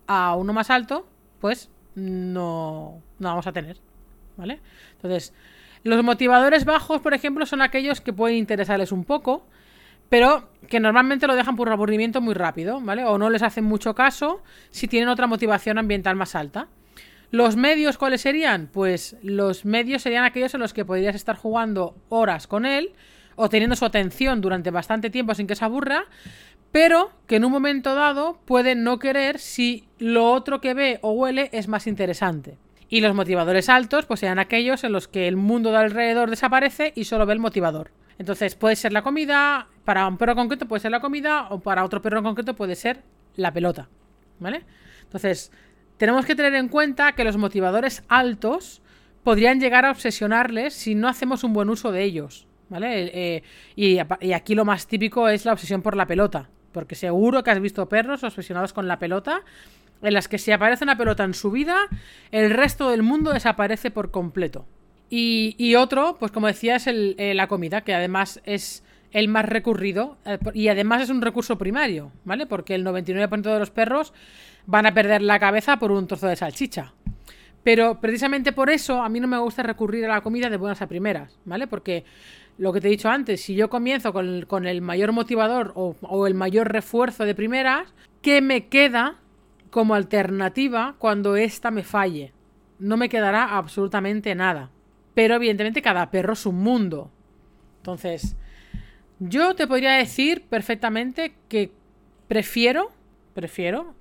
a 0.06 0.36
uno 0.36 0.52
más 0.52 0.70
alto, 0.70 1.08
pues 1.40 1.70
no, 1.98 3.02
no 3.18 3.28
vamos 3.28 3.46
a 3.46 3.52
tener. 3.52 3.78
¿Vale? 4.36 4.60
Entonces, 4.92 5.34
los 5.82 6.02
motivadores 6.04 6.64
bajos, 6.64 7.00
por 7.00 7.14
ejemplo, 7.14 7.44
son 7.46 7.60
aquellos 7.60 8.00
que 8.00 8.12
pueden 8.12 8.36
interesarles 8.36 8.92
un 8.92 9.04
poco, 9.04 9.46
pero 10.08 10.48
que 10.68 10.80
normalmente 10.80 11.26
lo 11.26 11.34
dejan 11.34 11.56
por 11.56 11.70
aburrimiento 11.70 12.20
muy 12.20 12.34
rápido, 12.34 12.80
¿vale? 12.80 13.04
O 13.04 13.18
no 13.18 13.30
les 13.30 13.42
hacen 13.42 13.64
mucho 13.64 13.94
caso 13.94 14.42
si 14.70 14.88
tienen 14.88 15.08
otra 15.08 15.26
motivación 15.26 15.78
ambiental 15.78 16.16
más 16.16 16.34
alta. 16.34 16.68
¿Los 17.30 17.56
medios 17.56 17.98
cuáles 17.98 18.22
serían? 18.22 18.68
Pues 18.72 19.16
los 19.22 19.64
medios 19.64 20.02
serían 20.02 20.24
aquellos 20.24 20.54
en 20.54 20.60
los 20.60 20.72
que 20.72 20.84
podrías 20.84 21.14
estar 21.14 21.36
jugando 21.36 21.94
horas 22.08 22.46
con 22.46 22.64
él 22.64 22.92
o 23.36 23.48
teniendo 23.48 23.76
su 23.76 23.84
atención 23.84 24.40
durante 24.40 24.70
bastante 24.70 25.10
tiempo 25.10 25.34
sin 25.34 25.46
que 25.46 25.54
se 25.54 25.64
aburra, 25.64 26.06
pero 26.72 27.10
que 27.26 27.37
en 27.37 27.44
un 27.44 27.52
momento 27.52 27.94
dado 27.94 28.40
puede 28.44 28.75
no 28.75 28.98
querer 28.98 29.38
si 29.38 29.88
lo 29.98 30.30
otro 30.32 30.60
que 30.60 30.75
ve 30.75 30.98
o 31.02 31.12
huele 31.12 31.48
es 31.52 31.68
más 31.68 31.87
interesante. 31.87 32.58
Y 32.88 33.00
los 33.00 33.14
motivadores 33.14 33.68
altos, 33.68 34.06
pues 34.06 34.20
sean 34.20 34.38
aquellos 34.38 34.82
en 34.84 34.92
los 34.92 35.08
que 35.08 35.28
el 35.28 35.37
mundo 35.37 35.70
de 35.70 35.78
alrededor 35.78 36.30
desaparece 36.30 36.92
y 36.96 37.04
solo 37.04 37.26
ve 37.26 37.34
el 37.34 37.38
motivador. 37.38 37.90
Entonces 38.18 38.54
puede 38.54 38.76
ser 38.76 38.92
la 38.92 39.02
comida, 39.02 39.68
para 39.84 40.06
un 40.06 40.16
perro 40.16 40.34
concreto 40.34 40.66
puede 40.66 40.80
ser 40.80 40.90
la 40.90 41.00
comida, 41.00 41.48
o 41.50 41.60
para 41.60 41.84
otro 41.84 42.02
perro 42.02 42.22
concreto 42.22 42.54
puede 42.54 42.75
ser 42.75 43.02
la 43.37 43.52
pelota. 43.52 43.88
¿Vale? 44.40 44.64
Entonces, 45.02 45.52
tenemos 45.96 46.25
que 46.25 46.34
tener 46.34 46.54
en 46.54 46.68
cuenta 46.68 47.12
que 47.12 47.25
los 47.25 47.37
motivadores 47.37 48.04
altos 48.08 48.82
podrían 49.22 49.60
llegar 49.60 49.84
a 49.84 49.90
obsesionarles 49.90 50.75
si 50.75 50.94
no 50.94 51.08
hacemos 51.08 51.44
un 51.44 51.52
buen 51.52 51.68
uso 51.68 51.92
de 51.92 52.04
ellos. 52.04 52.46
¿Vale? 52.70 53.10
Eh, 53.14 53.42
y, 53.76 53.98
y 54.20 54.32
aquí 54.32 54.54
lo 54.54 54.64
más 54.64 54.87
típico 54.87 55.28
es 55.28 55.44
la 55.44 55.52
obsesión 55.52 55.82
por 55.82 55.96
la 55.96 56.06
pelota. 56.06 56.50
Porque 56.72 56.94
seguro 56.94 57.42
que 57.42 57.50
has 57.50 57.60
visto 57.60 57.88
perros 57.88 58.25
obsesionados 58.25 58.72
con 58.72 58.88
la 58.88 58.98
pelota, 58.98 59.42
en 60.02 60.14
las 60.14 60.28
que 60.28 60.38
si 60.38 60.52
aparece 60.52 60.84
una 60.84 60.96
pelota 60.96 61.25
en 61.25 61.34
su 61.34 61.50
vida, 61.50 61.76
el 62.30 62.50
resto 62.50 62.90
del 62.90 63.02
mundo 63.02 63.32
desaparece 63.32 63.90
por 63.90 64.10
completo. 64.10 64.66
Y, 65.10 65.75
otro, 65.75 66.18
pues 66.18 66.32
como 66.32 66.48
decía, 66.48 66.76
es 66.76 66.87
eh, 66.87 67.32
la 67.34 67.48
comida, 67.48 67.80
que 67.80 67.94
además 67.94 68.42
es 68.44 68.84
el 69.10 69.28
más 69.28 69.46
recurrido 69.46 70.18
eh, 70.26 70.38
y 70.52 70.68
además 70.68 71.02
es 71.02 71.08
un 71.08 71.22
recurso 71.22 71.56
primario, 71.56 72.12
¿vale? 72.25 72.46
Porque 72.46 72.75
el 72.75 72.84
99% 72.84 73.40
de 73.40 73.58
los 73.58 73.70
perros 73.70 74.12
van 74.66 74.84
a 74.84 74.92
perder 74.92 75.22
la 75.22 75.38
cabeza 75.38 75.78
por 75.78 75.92
un 75.92 76.06
trozo 76.06 76.26
de 76.26 76.37
salchicha. 76.37 76.92
Pero 77.64 78.00
precisamente 78.00 78.52
por 78.52 78.68
eso 78.70 79.02
a 79.02 79.08
mí 79.08 79.18
no 79.18 79.28
me 79.28 79.38
gusta 79.38 79.62
recurrir 79.62 80.04
a 80.04 80.08
la 80.08 80.20
comida 80.20 80.50
de 80.50 80.58
buenas 80.58 80.82
a 80.82 80.87
primeras, 80.87 81.38
¿vale? 81.44 81.66
Porque 81.66 82.04
lo 82.58 82.72
que 82.72 82.80
te 82.80 82.88
he 82.88 82.90
dicho 82.90 83.08
antes, 83.08 83.40
si 83.40 83.54
yo 83.54 83.70
comienzo 83.70 84.12
con 84.12 84.66
el, 84.66 84.82
mayor 84.82 85.12
motivador 85.12 85.72
o, 85.74 86.26
el 86.26 86.34
mayor 86.34 86.70
refuerzo 86.72 87.24
de 87.24 87.34
primeras, 87.34 87.94
¿qué 88.20 88.42
me 88.42 88.66
queda 88.66 89.18
como 89.70 89.94
alternativa 89.94 90.96
cuando 90.98 91.36
ésta 91.36 91.70
me 91.70 91.82
falle. 91.82 92.32
No 92.78 92.96
me 92.96 93.08
quedará 93.08 93.56
absolutamente 93.56 94.34
nada. 94.34 94.70
Pero 95.14 95.34
evidentemente 95.34 95.82
cada 95.82 96.10
perro 96.10 96.32
es 96.34 96.46
un 96.46 96.56
mundo. 96.56 97.10
Entonces, 97.78 98.36
yo 99.18 99.54
te 99.54 99.66
podría 99.66 99.92
decir 99.92 100.42
perfectamente 100.48 101.34
que 101.48 101.72
prefiero, 102.28 102.92
prefiero, 103.34 103.94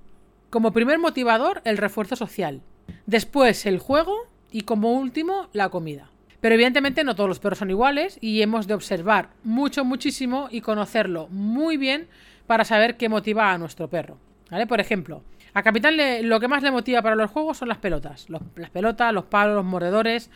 como 0.49 0.73
primer 0.73 0.99
motivador, 0.99 1.61
el 1.65 1.77
refuerzo 1.77 2.15
social. 2.15 2.61
Después 3.05 3.65
el 3.65 3.79
juego 3.79 4.15
y 4.51 4.61
como 4.61 4.93
último 4.93 5.49
la 5.53 5.69
comida. 5.69 6.09
Pero 6.41 6.55
evidentemente 6.55 7.03
no 7.03 7.15
todos 7.15 7.27
los 7.27 7.39
perros 7.39 7.59
son 7.59 7.69
iguales 7.69 8.17
y 8.21 8.41
hemos 8.41 8.67
de 8.67 8.75
observar 8.75 9.29
mucho, 9.43 9.83
muchísimo 9.83 10.47
y 10.51 10.61
conocerlo 10.61 11.27
muy 11.29 11.77
bien 11.77 12.07
para 12.45 12.63
saber 12.63 12.97
qué 12.97 13.09
motiva 13.09 13.51
a 13.51 13.57
nuestro 13.57 13.89
perro. 13.89 14.17
¿Vale? 14.49 14.67
Por 14.67 14.79
ejemplo, 14.79 15.23
a 15.53 15.63
Capitán 15.63 15.97
lo 16.29 16.39
que 16.39 16.47
más 16.47 16.63
le 16.63 16.71
motiva 16.71 17.01
para 17.01 17.15
los 17.15 17.31
juegos 17.31 17.57
son 17.57 17.67
las 17.67 17.79
pelotas. 17.79 18.27
las 18.29 18.69
pelotas, 18.69 19.13
los 19.13 19.25
palos, 19.25 19.55
los 19.55 19.65
mordedores. 19.65 20.29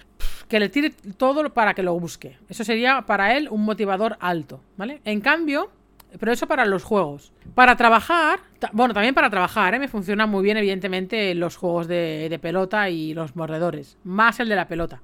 que 0.48 0.60
le 0.60 0.68
tire 0.68 0.90
todo 1.18 1.54
para 1.54 1.74
que 1.74 1.84
lo 1.84 1.98
busque. 1.98 2.38
Eso 2.50 2.64
sería 2.64 3.04
para 3.04 3.38
él 3.38 3.48
un 3.50 3.64
motivador 3.64 4.18
alto. 4.20 4.62
¿Vale? 4.78 5.00
En 5.06 5.22
cambio, 5.22 5.72
pero 6.20 6.32
eso 6.32 6.48
para 6.48 6.66
los 6.66 6.84
juegos. 6.84 7.32
Para 7.56 7.76
trabajar, 7.78 8.40
bueno, 8.74 8.94
también 8.94 9.14
para 9.14 9.30
trabajar, 9.30 9.74
¿eh? 9.76 9.80
me 9.80 9.88
funciona 9.88 10.26
muy 10.26 10.44
bien, 10.44 10.58
evidentemente, 10.58 11.34
los 11.36 11.56
juegos 11.56 11.88
de, 11.88 12.28
de 12.30 12.40
pelota 12.40 12.90
y 12.90 13.14
los 13.14 13.36
mordedores. 13.36 13.98
Más 14.04 14.40
el 14.40 14.50
de 14.50 14.56
la 14.56 14.68
pelota, 14.68 15.02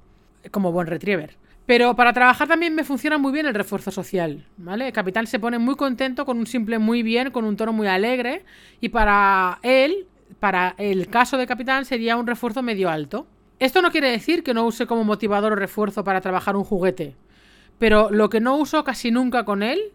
como 0.50 0.72
buen 0.72 0.86
retriever. 0.86 1.36
Pero 1.66 1.94
para 1.94 2.14
trabajar 2.14 2.48
también 2.48 2.74
me 2.74 2.82
funciona 2.82 3.18
muy 3.18 3.30
bien 3.30 3.44
el 3.44 3.54
refuerzo 3.54 3.90
social, 3.90 4.46
¿vale? 4.56 4.90
Capitán 4.90 5.26
se 5.26 5.38
pone 5.38 5.58
muy 5.58 5.76
contento 5.76 6.24
con 6.24 6.38
un 6.38 6.46
simple 6.46 6.78
muy 6.78 7.02
bien, 7.02 7.30
con 7.30 7.44
un 7.44 7.56
tono 7.56 7.74
muy 7.74 7.86
alegre. 7.86 8.44
Y 8.80 8.88
para 8.88 9.58
él, 9.62 10.06
para 10.40 10.74
el 10.78 11.08
caso 11.08 11.36
de 11.36 11.46
capitán, 11.46 11.84
sería 11.84 12.16
un 12.16 12.26
refuerzo 12.26 12.62
medio 12.62 12.88
alto. 12.88 13.26
Esto 13.58 13.82
no 13.82 13.90
quiere 13.90 14.10
decir 14.10 14.42
que 14.42 14.54
no 14.54 14.64
use 14.64 14.86
como 14.86 15.04
motivador 15.04 15.52
o 15.52 15.56
refuerzo 15.56 16.04
para 16.04 16.22
trabajar 16.22 16.56
un 16.56 16.64
juguete. 16.64 17.16
Pero 17.78 18.08
lo 18.10 18.30
que 18.30 18.40
no 18.40 18.56
uso 18.56 18.82
casi 18.82 19.10
nunca 19.10 19.44
con 19.44 19.62
él, 19.62 19.92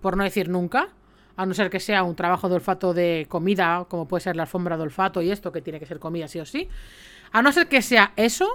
por 0.00 0.16
no 0.16 0.24
decir 0.24 0.48
nunca, 0.48 0.88
a 1.36 1.46
no 1.46 1.54
ser 1.54 1.70
que 1.70 1.78
sea 1.80 2.02
un 2.02 2.16
trabajo 2.16 2.48
de 2.48 2.56
olfato 2.56 2.94
de 2.94 3.26
comida, 3.28 3.86
como 3.88 4.08
puede 4.08 4.22
ser 4.22 4.34
la 4.34 4.42
alfombra 4.42 4.76
de 4.76 4.82
olfato 4.82 5.22
y 5.22 5.30
esto, 5.30 5.52
que 5.52 5.62
tiene 5.62 5.78
que 5.78 5.86
ser 5.86 5.98
comida 5.98 6.26
sí 6.26 6.40
o 6.40 6.46
sí. 6.46 6.68
A 7.30 7.42
no 7.42 7.52
ser 7.52 7.68
que 7.68 7.80
sea 7.80 8.12
eso, 8.16 8.48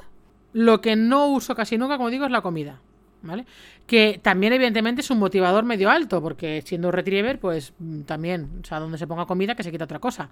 lo 0.53 0.81
que 0.81 0.95
no 0.95 1.27
uso 1.27 1.55
casi 1.55 1.77
nunca, 1.77 1.97
como 1.97 2.09
digo, 2.09 2.25
es 2.25 2.31
la 2.31 2.41
comida. 2.41 2.81
¿Vale? 3.23 3.45
Que 3.87 4.19
también, 4.21 4.53
evidentemente, 4.53 5.01
es 5.01 5.09
un 5.09 5.17
motivador 5.17 5.65
medio 5.65 5.89
alto, 5.89 6.21
porque 6.21 6.61
siendo 6.63 6.91
retriever, 6.91 7.39
pues 7.39 7.73
mm, 7.79 8.01
también, 8.01 8.59
o 8.61 8.65
sea, 8.65 8.79
donde 8.79 8.99
se 8.99 9.07
ponga 9.07 9.25
comida, 9.25 9.55
que 9.55 9.63
se 9.63 9.71
quita 9.71 9.85
otra 9.85 9.99
cosa. 9.99 10.29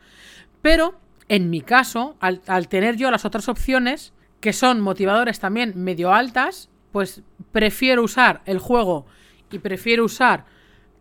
Pero, 0.61 0.95
en 1.27 1.49
mi 1.49 1.61
caso, 1.61 2.15
al, 2.19 2.41
al 2.45 2.67
tener 2.67 2.95
yo 2.95 3.09
las 3.09 3.25
otras 3.25 3.49
opciones, 3.49 4.13
que 4.39 4.53
son 4.53 4.81
motivadores 4.81 5.39
también 5.39 5.73
medio 5.75 6.13
altas, 6.13 6.69
pues 6.91 7.23
prefiero 7.51 8.03
usar 8.03 8.41
el 8.45 8.59
juego 8.59 9.07
y 9.51 9.59
prefiero 9.59 10.05
usar 10.05 10.45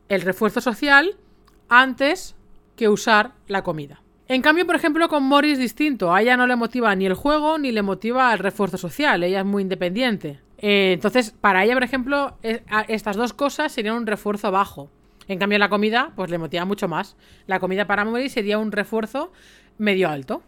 el 0.08 0.22
refuerzo 0.22 0.60
social 0.60 1.16
antes 1.68 2.34
que 2.76 2.88
usar 2.88 3.32
la 3.46 3.62
comida. 3.62 4.03
En 4.26 4.40
cambio, 4.40 4.66
por 4.66 4.74
ejemplo, 4.74 5.08
con 5.08 5.22
Mori 5.22 5.52
es 5.52 5.58
distinto. 5.58 6.14
A 6.14 6.22
ella 6.22 6.36
no 6.36 6.46
le 6.46 6.56
motiva 6.56 6.94
ni 6.94 7.06
el 7.06 7.14
juego 7.14 7.58
ni 7.58 7.72
le 7.72 7.82
motiva 7.82 8.32
el 8.32 8.38
refuerzo 8.38 8.78
social. 8.78 9.22
Ella 9.22 9.40
es 9.40 9.44
muy 9.44 9.62
independiente. 9.62 10.40
Eh, 10.58 10.92
entonces, 10.94 11.32
para 11.32 11.62
ella, 11.64 11.74
por 11.74 11.82
ejemplo, 11.82 12.38
estas 12.88 13.16
dos 13.16 13.34
cosas 13.34 13.70
serían 13.70 13.96
un 13.96 14.06
refuerzo 14.06 14.50
bajo. 14.50 14.90
En 15.28 15.38
cambio, 15.38 15.58
la 15.58 15.68
comida, 15.68 16.12
pues 16.16 16.30
le 16.30 16.38
motiva 16.38 16.64
mucho 16.64 16.88
más. 16.88 17.16
La 17.46 17.60
comida 17.60 17.86
para 17.86 18.04
Mori 18.04 18.30
sería 18.30 18.58
un 18.58 18.72
refuerzo 18.72 19.30
medio 19.76 20.08
alto. 20.08 20.42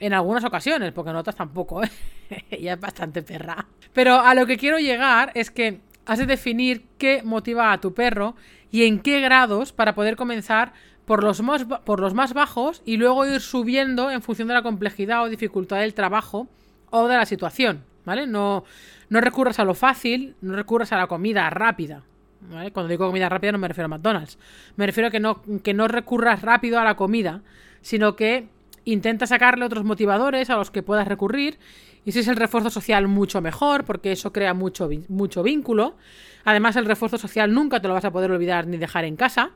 En 0.00 0.14
algunas 0.14 0.44
ocasiones, 0.44 0.92
porque 0.92 1.10
en 1.10 1.16
otras 1.16 1.36
tampoco. 1.36 1.82
¿eh? 1.82 1.90
ella 2.50 2.74
es 2.74 2.80
bastante 2.80 3.22
perra. 3.22 3.66
Pero 3.92 4.20
a 4.20 4.34
lo 4.34 4.46
que 4.46 4.56
quiero 4.56 4.78
llegar 4.78 5.32
es 5.34 5.50
que 5.50 5.80
has 6.06 6.18
de 6.18 6.26
definir 6.26 6.86
qué 6.96 7.22
motiva 7.22 7.72
a 7.72 7.80
tu 7.80 7.92
perro 7.92 8.36
y 8.70 8.84
en 8.84 9.00
qué 9.00 9.20
grados 9.20 9.72
para 9.72 9.94
poder 9.94 10.16
comenzar 10.16 10.72
por 11.08 11.24
los, 11.24 11.40
más, 11.40 11.64
por 11.64 12.00
los 12.00 12.12
más 12.12 12.34
bajos 12.34 12.82
y 12.84 12.98
luego 12.98 13.24
ir 13.24 13.40
subiendo 13.40 14.10
en 14.10 14.20
función 14.20 14.46
de 14.46 14.52
la 14.52 14.60
complejidad 14.62 15.22
o 15.22 15.30
dificultad 15.30 15.78
del 15.78 15.94
trabajo 15.94 16.48
o 16.90 17.08
de 17.08 17.16
la 17.16 17.24
situación, 17.24 17.82
¿vale? 18.04 18.26
No, 18.26 18.64
no 19.08 19.22
recurras 19.22 19.58
a 19.58 19.64
lo 19.64 19.72
fácil, 19.72 20.36
no 20.42 20.54
recurras 20.54 20.92
a 20.92 20.98
la 20.98 21.06
comida 21.06 21.48
rápida, 21.48 22.02
¿vale? 22.42 22.72
Cuando 22.72 22.90
digo 22.90 23.06
comida 23.06 23.30
rápida 23.30 23.52
no 23.52 23.58
me 23.58 23.68
refiero 23.68 23.86
a 23.86 23.88
McDonald's, 23.88 24.38
me 24.76 24.84
refiero 24.84 25.08
a 25.08 25.10
que 25.10 25.18
no, 25.18 25.40
que 25.64 25.72
no 25.72 25.88
recurras 25.88 26.42
rápido 26.42 26.78
a 26.78 26.84
la 26.84 26.94
comida, 26.94 27.40
sino 27.80 28.14
que 28.14 28.50
intenta 28.84 29.26
sacarle 29.26 29.64
otros 29.64 29.84
motivadores 29.84 30.50
a 30.50 30.56
los 30.56 30.70
que 30.70 30.82
puedas 30.82 31.08
recurrir 31.08 31.58
y 32.04 32.12
si 32.12 32.18
es 32.18 32.28
el 32.28 32.36
refuerzo 32.36 32.68
social 32.68 33.08
mucho 33.08 33.40
mejor 33.40 33.84
porque 33.84 34.12
eso 34.12 34.30
crea 34.30 34.52
mucho, 34.52 34.90
mucho 35.08 35.42
vínculo. 35.42 35.96
Además 36.44 36.76
el 36.76 36.84
refuerzo 36.84 37.16
social 37.16 37.54
nunca 37.54 37.80
te 37.80 37.88
lo 37.88 37.94
vas 37.94 38.04
a 38.04 38.10
poder 38.10 38.30
olvidar 38.30 38.66
ni 38.66 38.76
dejar 38.76 39.06
en 39.06 39.16
casa. 39.16 39.52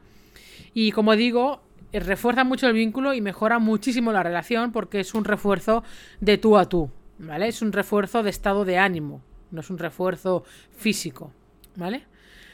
Y 0.74 0.92
como 0.92 1.16
digo, 1.16 1.62
eh, 1.92 2.00
refuerza 2.00 2.44
mucho 2.44 2.66
el 2.66 2.72
vínculo 2.72 3.14
y 3.14 3.20
mejora 3.20 3.58
muchísimo 3.58 4.12
la 4.12 4.22
relación 4.22 4.72
porque 4.72 5.00
es 5.00 5.14
un 5.14 5.24
refuerzo 5.24 5.84
de 6.20 6.38
tú 6.38 6.56
a 6.56 6.68
tú, 6.68 6.90
¿vale? 7.18 7.48
Es 7.48 7.60
un 7.62 7.72
refuerzo 7.72 8.22
de 8.22 8.30
estado 8.30 8.64
de 8.64 8.78
ánimo, 8.78 9.22
no 9.50 9.60
es 9.60 9.70
un 9.70 9.78
refuerzo 9.78 10.44
físico, 10.70 11.32
¿vale? 11.76 12.06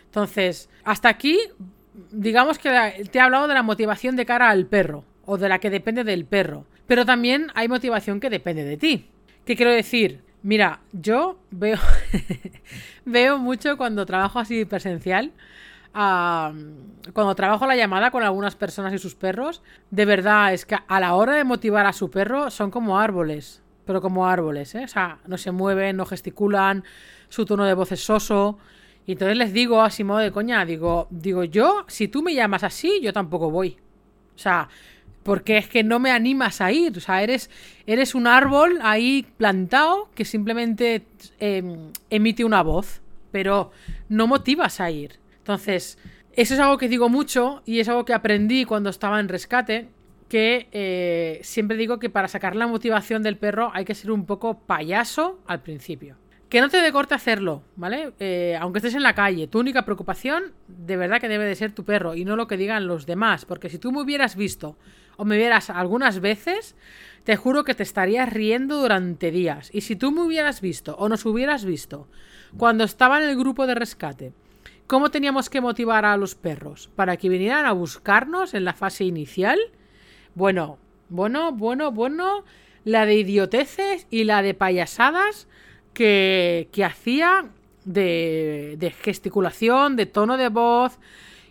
Entonces, 0.06 0.68
hasta 0.84 1.08
aquí, 1.08 1.38
digamos 2.10 2.58
que 2.58 2.70
te 3.10 3.18
he 3.18 3.20
hablado 3.20 3.46
de 3.46 3.54
la 3.54 3.62
motivación 3.62 4.16
de 4.16 4.26
cara 4.26 4.50
al 4.50 4.66
perro 4.66 5.04
o 5.24 5.38
de 5.38 5.48
la 5.48 5.60
que 5.60 5.70
depende 5.70 6.02
del 6.02 6.24
perro, 6.24 6.64
pero 6.86 7.04
también 7.04 7.48
hay 7.54 7.68
motivación 7.68 8.18
que 8.18 8.30
depende 8.30 8.64
de 8.64 8.76
ti. 8.76 9.06
¿Qué 9.44 9.54
quiero 9.54 9.70
decir? 9.70 10.22
Mira, 10.42 10.80
yo 10.92 11.38
veo, 11.50 11.78
veo 13.04 13.38
mucho 13.38 13.76
cuando 13.76 14.06
trabajo 14.06 14.38
así 14.38 14.64
presencial 14.64 15.32
cuando 17.12 17.34
trabajo 17.34 17.66
la 17.66 17.74
llamada 17.74 18.10
con 18.10 18.22
algunas 18.22 18.54
personas 18.54 18.92
y 18.94 18.98
sus 18.98 19.14
perros, 19.14 19.62
de 19.90 20.04
verdad 20.04 20.52
es 20.52 20.64
que 20.64 20.76
a 20.86 21.00
la 21.00 21.14
hora 21.14 21.34
de 21.34 21.44
motivar 21.44 21.86
a 21.86 21.92
su 21.92 22.10
perro 22.10 22.50
son 22.50 22.70
como 22.70 22.98
árboles, 22.98 23.62
pero 23.84 24.00
como 24.00 24.26
árboles, 24.26 24.74
¿eh? 24.74 24.84
O 24.84 24.88
sea, 24.88 25.18
no 25.26 25.38
se 25.38 25.50
mueven, 25.50 25.96
no 25.96 26.06
gesticulan, 26.06 26.84
su 27.28 27.44
tono 27.44 27.64
de 27.64 27.74
voz 27.74 27.90
es 27.92 28.04
soso. 28.04 28.58
Y 29.06 29.12
entonces 29.12 29.36
les 29.36 29.52
digo 29.52 29.80
así 29.80 30.04
modo 30.04 30.18
de 30.18 30.30
coña, 30.30 30.64
digo, 30.64 31.08
digo 31.10 31.42
yo, 31.42 31.84
si 31.88 32.08
tú 32.08 32.22
me 32.22 32.34
llamas 32.34 32.62
así, 32.62 33.00
yo 33.02 33.12
tampoco 33.12 33.50
voy. 33.50 33.78
O 34.36 34.38
sea, 34.38 34.68
porque 35.22 35.58
es 35.58 35.68
que 35.68 35.82
no 35.82 35.98
me 35.98 36.10
animas 36.10 36.60
a 36.60 36.70
ir. 36.70 36.96
O 36.96 37.00
sea, 37.00 37.22
eres, 37.22 37.50
eres 37.86 38.14
un 38.14 38.26
árbol 38.26 38.78
ahí 38.82 39.26
plantado 39.36 40.10
que 40.14 40.24
simplemente 40.24 41.06
em, 41.40 41.90
emite 42.10 42.44
una 42.44 42.62
voz, 42.62 43.00
pero 43.30 43.72
no 44.08 44.26
motivas 44.26 44.80
a 44.80 44.90
ir. 44.90 45.18
Entonces, 45.48 45.96
eso 46.34 46.52
es 46.52 46.60
algo 46.60 46.76
que 46.76 46.90
digo 46.90 47.08
mucho 47.08 47.62
y 47.64 47.80
es 47.80 47.88
algo 47.88 48.04
que 48.04 48.12
aprendí 48.12 48.66
cuando 48.66 48.90
estaba 48.90 49.18
en 49.18 49.30
rescate, 49.30 49.88
que 50.28 50.68
eh, 50.72 51.40
siempre 51.42 51.78
digo 51.78 51.98
que 51.98 52.10
para 52.10 52.28
sacar 52.28 52.54
la 52.54 52.66
motivación 52.66 53.22
del 53.22 53.38
perro 53.38 53.70
hay 53.72 53.86
que 53.86 53.94
ser 53.94 54.10
un 54.10 54.26
poco 54.26 54.58
payaso 54.58 55.40
al 55.46 55.62
principio. 55.62 56.18
Que 56.50 56.60
no 56.60 56.68
te 56.68 56.82
dé 56.82 56.92
corte 56.92 57.14
hacerlo, 57.14 57.62
¿vale? 57.76 58.12
Eh, 58.18 58.58
aunque 58.60 58.80
estés 58.80 58.94
en 58.94 59.02
la 59.02 59.14
calle, 59.14 59.46
tu 59.46 59.58
única 59.58 59.86
preocupación 59.86 60.52
de 60.66 60.98
verdad 60.98 61.18
que 61.18 61.28
debe 61.28 61.46
de 61.46 61.54
ser 61.54 61.72
tu 61.72 61.82
perro 61.82 62.14
y 62.14 62.26
no 62.26 62.36
lo 62.36 62.46
que 62.46 62.58
digan 62.58 62.86
los 62.86 63.06
demás, 63.06 63.46
porque 63.46 63.70
si 63.70 63.78
tú 63.78 63.90
me 63.90 64.02
hubieras 64.02 64.36
visto 64.36 64.76
o 65.16 65.24
me 65.24 65.38
vieras 65.38 65.70
algunas 65.70 66.20
veces, 66.20 66.76
te 67.24 67.36
juro 67.36 67.64
que 67.64 67.74
te 67.74 67.84
estarías 67.84 68.30
riendo 68.30 68.82
durante 68.82 69.30
días. 69.30 69.70
Y 69.72 69.80
si 69.80 69.96
tú 69.96 70.12
me 70.12 70.20
hubieras 70.20 70.60
visto 70.60 70.94
o 70.96 71.08
nos 71.08 71.24
hubieras 71.24 71.64
visto 71.64 72.06
cuando 72.58 72.84
estaba 72.84 73.16
en 73.22 73.30
el 73.30 73.36
grupo 73.38 73.66
de 73.66 73.74
rescate, 73.74 74.34
¿Cómo 74.88 75.10
teníamos 75.10 75.50
que 75.50 75.60
motivar 75.60 76.06
a 76.06 76.16
los 76.16 76.34
perros? 76.34 76.88
¿Para 76.96 77.18
que 77.18 77.28
vinieran 77.28 77.66
a 77.66 77.72
buscarnos 77.72 78.54
en 78.54 78.64
la 78.64 78.72
fase 78.72 79.04
inicial? 79.04 79.58
Bueno, 80.34 80.78
bueno, 81.10 81.52
bueno, 81.52 81.92
bueno. 81.92 82.42
La 82.84 83.04
de 83.04 83.16
idioteces 83.16 84.06
y 84.10 84.24
la 84.24 84.40
de 84.40 84.54
payasadas 84.54 85.46
que, 85.92 86.70
que 86.72 86.86
hacía 86.86 87.50
de, 87.84 88.76
de 88.78 88.90
gesticulación, 88.90 89.94
de 89.94 90.06
tono 90.06 90.38
de 90.38 90.48
voz 90.48 90.98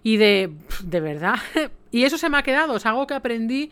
y 0.01 0.17
de... 0.17 0.50
De 0.84 1.00
verdad. 1.00 1.36
y 1.91 2.06
eso 2.06 2.17
se 2.17 2.29
me 2.29 2.39
ha 2.39 2.41
quedado. 2.41 2.77
Es 2.77 2.88
algo 2.88 3.06
que 3.06 3.13
aprendí 3.13 3.70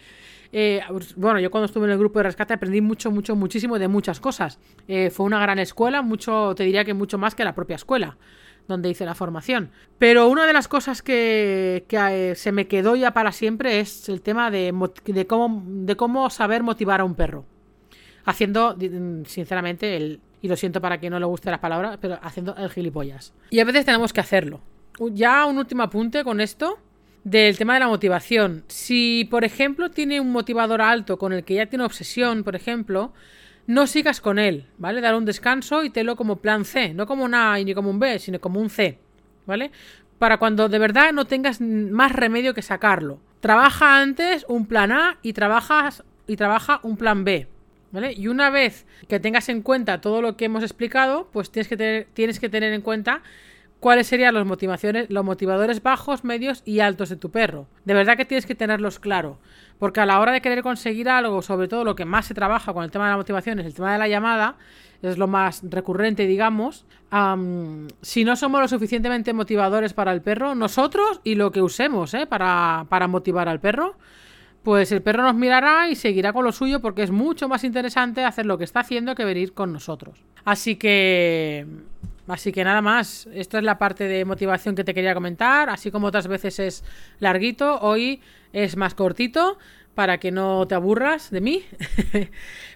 eh, 0.52 0.82
bueno, 1.16 1.40
yo 1.40 1.50
cuando 1.50 1.66
estuve 1.66 1.86
en 1.86 1.92
el 1.92 1.98
grupo 1.98 2.20
de 2.20 2.24
rescate 2.24 2.54
aprendí 2.54 2.82
mucho, 2.82 3.10
mucho, 3.10 3.36
muchísimo 3.36 3.80
de 3.80 3.88
muchas 3.88 4.20
cosas. 4.20 4.60
Eh, 4.88 5.10
fue 5.10 5.26
una 5.26 5.40
gran 5.40 5.58
escuela, 5.58 6.04
mucho, 6.04 6.54
te 6.56 6.64
diría 6.64 6.86
que 6.86 6.94
mucho 6.94 7.18
más 7.18 7.34
que 7.34 7.44
la 7.44 7.56
propia 7.56 7.78
escuela 7.78 8.16
donde 8.68 8.90
hice 8.90 9.06
la 9.06 9.16
formación. 9.16 9.72
Pero 9.98 10.28
una 10.28 10.46
de 10.46 10.54
las 10.54 10.68
cosas 10.68 11.02
que, 11.02 11.86
eh, 11.90 12.34
se 12.36 12.52
me 12.52 12.68
quedó 12.68 12.96
ya 12.96 13.12
para 13.12 13.32
siempre 13.32 13.80
es 13.80 14.10
el 14.10 14.22
tema 14.22 14.52
de, 14.52 14.74
cómo, 15.28 15.64
de 15.66 15.96
cómo 15.96 16.30
saber 16.30 16.64
motivar 16.64 17.02
a 17.02 17.04
un 17.04 17.16
perro. 17.16 17.46
Haciendo, 18.26 18.76
sinceramente, 19.26 19.96
el, 19.96 20.20
y 20.42 20.48
lo 20.48 20.56
siento 20.56 20.82
para 20.82 21.00
quien 21.00 21.12
no 21.12 21.20
le 21.20 21.26
guste 21.26 21.52
las 21.52 21.60
palabras, 21.60 21.98
pero 22.02 22.18
haciendo 22.22 22.56
el 22.56 22.70
gilipollas. 22.70 23.34
Y 23.50 23.60
a 23.60 23.66
veces 23.66 23.86
tenemos 23.86 24.14
que 24.14 24.22
hacerlo. 24.22 24.62
Ya 25.12 25.46
un 25.46 25.58
último 25.58 25.84
apunte 25.84 26.24
con 26.24 26.42
esto. 26.42 26.80
del 27.24 27.58
tema 27.58 27.74
de 27.74 27.80
la 27.80 27.88
motivación. 27.88 28.64
Si, 28.68 29.28
por 29.32 29.44
ejemplo, 29.44 29.90
tiene 29.90 30.20
un 30.20 30.32
motivador 30.32 30.80
alto 30.80 31.18
con 31.18 31.34
el 31.34 31.44
que 31.44 31.56
ya 31.56 31.66
tiene 31.66 31.84
obsesión, 31.84 32.44
por 32.44 32.56
ejemplo, 32.56 33.14
no 33.68 33.88
sigas 33.88 34.22
con 34.22 34.40
él, 34.40 34.68
¿vale? 34.78 35.02
Dar 35.02 35.16
un 35.16 35.26
descanso 35.26 35.84
y 35.84 35.90
tenlo 35.90 36.16
como 36.16 36.38
plan 36.38 36.66
C, 36.66 36.94
no 36.94 37.08
como 37.08 37.24
un 37.24 37.34
A 37.34 37.60
y 37.60 37.66
ni 37.66 37.74
como 37.74 37.90
un 37.90 38.00
B, 38.00 38.20
sino 38.20 38.40
como 38.40 38.60
un 38.60 38.70
C, 38.70 39.00
¿vale? 39.46 39.72
Para 40.20 40.38
cuando 40.38 40.70
de 40.70 40.80
verdad 40.80 41.14
no 41.14 41.26
tengas 41.26 41.62
más 41.62 42.12
remedio 42.12 42.54
que 42.54 42.62
sacarlo. 42.62 43.20
Trabaja 43.40 44.02
antes 44.02 44.46
un 44.48 44.66
plan 44.66 44.92
A 44.92 45.18
y 45.22 45.34
trabajas 45.34 46.04
y 46.28 46.36
trabaja 46.36 46.80
un 46.84 46.98
plan 46.98 47.24
B, 47.24 47.48
¿vale? 47.92 48.14
Y 48.14 48.28
una 48.28 48.50
vez 48.50 48.86
que 49.08 49.20
tengas 49.20 49.50
en 49.50 49.62
cuenta 49.62 50.02
todo 50.02 50.22
lo 50.22 50.38
que 50.38 50.46
hemos 50.46 50.64
explicado, 50.64 51.30
pues 51.32 51.52
tienes 51.52 51.68
que 51.68 51.78
tener, 51.78 52.08
tienes 52.14 52.40
que 52.40 52.50
tener 52.50 52.74
en 52.74 52.82
cuenta 52.82 53.22
cuáles 53.80 54.08
serían 54.08 54.34
los, 54.34 54.46
motivaciones, 54.46 55.10
los 55.10 55.24
motivadores 55.24 55.84
bajos, 55.84 56.24
medios 56.24 56.64
y 56.66 56.80
altos 56.80 57.10
de 57.10 57.18
tu 57.18 57.30
perro. 57.30 57.68
De 57.84 57.94
verdad 57.94 58.18
que 58.18 58.26
tienes 58.26 58.46
que 58.46 58.56
tenerlos 58.56 59.00
claro, 59.00 59.38
porque 59.80 60.00
a 60.00 60.06
la 60.06 60.20
hora 60.20 60.32
de 60.32 60.42
querer 60.42 60.62
conseguir 60.64 61.10
algo, 61.10 61.42
sobre 61.42 61.68
todo 61.68 61.84
lo 61.84 61.96
que 61.96 62.06
más 62.06 62.26
se 62.26 62.34
trabaja 62.34 62.74
con 62.74 62.84
el 62.84 62.92
tema 62.92 63.06
de 63.06 63.12
la 63.12 63.18
motivación 63.18 63.60
es 63.60 63.66
el 63.66 63.74
tema 63.74 63.92
de 63.92 64.00
la 64.00 64.08
llamada, 64.08 64.56
es 65.02 65.18
lo 65.18 65.28
más 65.28 65.62
recurrente, 65.64 66.26
digamos. 66.26 66.86
si 68.02 68.24
no 68.24 68.36
somos 68.36 68.62
lo 68.62 68.68
suficientemente 68.68 69.34
motivadores 69.34 69.94
para 69.94 70.12
el 70.12 70.22
perro, 70.22 70.56
nosotros 70.56 71.22
y 71.24 71.36
lo 71.36 71.52
que 71.52 71.62
usemos 71.62 72.14
¿eh? 72.14 72.26
para, 72.26 72.86
para 72.90 73.08
motivar 73.08 73.50
al 73.50 73.60
perro, 73.60 73.96
pues 74.64 74.92
el 74.92 75.02
perro 75.02 75.24
nos 75.24 75.36
mirará 75.36 75.90
y 75.90 75.96
seguirá 75.96 76.34
con 76.34 76.44
lo 76.44 76.52
suyo 76.52 76.82
porque 76.82 77.04
es 77.04 77.12
mucho 77.12 77.48
más 77.48 77.64
interesante 77.64 78.24
hacer 78.24 78.46
lo 78.46 78.58
que 78.58 78.64
está 78.64 78.80
haciendo 78.80 79.14
que 79.14 79.26
venir 79.26 79.54
con 79.54 79.72
nosotros. 79.72 80.24
Así 80.44 80.76
que 80.76 81.68
Así 82.28 82.52
que 82.52 82.64
nada 82.64 82.82
más, 82.82 83.28
esta 83.34 83.60
es 83.60 83.64
la 83.64 83.78
parte 83.78 84.06
de 84.06 84.26
motivación 84.26 84.74
que 84.74 84.84
te 84.84 84.96
quería 84.96 85.14
comentar, 85.14 85.70
así 85.70 85.92
como 85.92 86.08
otras 86.08 86.28
veces 86.28 86.58
es 86.60 86.84
larguito, 87.20 87.80
hoy 87.82 88.20
es 88.56 88.78
más 88.78 88.96
cortito 88.96 89.58
para 89.96 90.18
que 90.18 90.32
no 90.32 90.66
te 90.68 90.76
aburras 90.76 91.30
de 91.30 91.42
mí. 91.42 91.64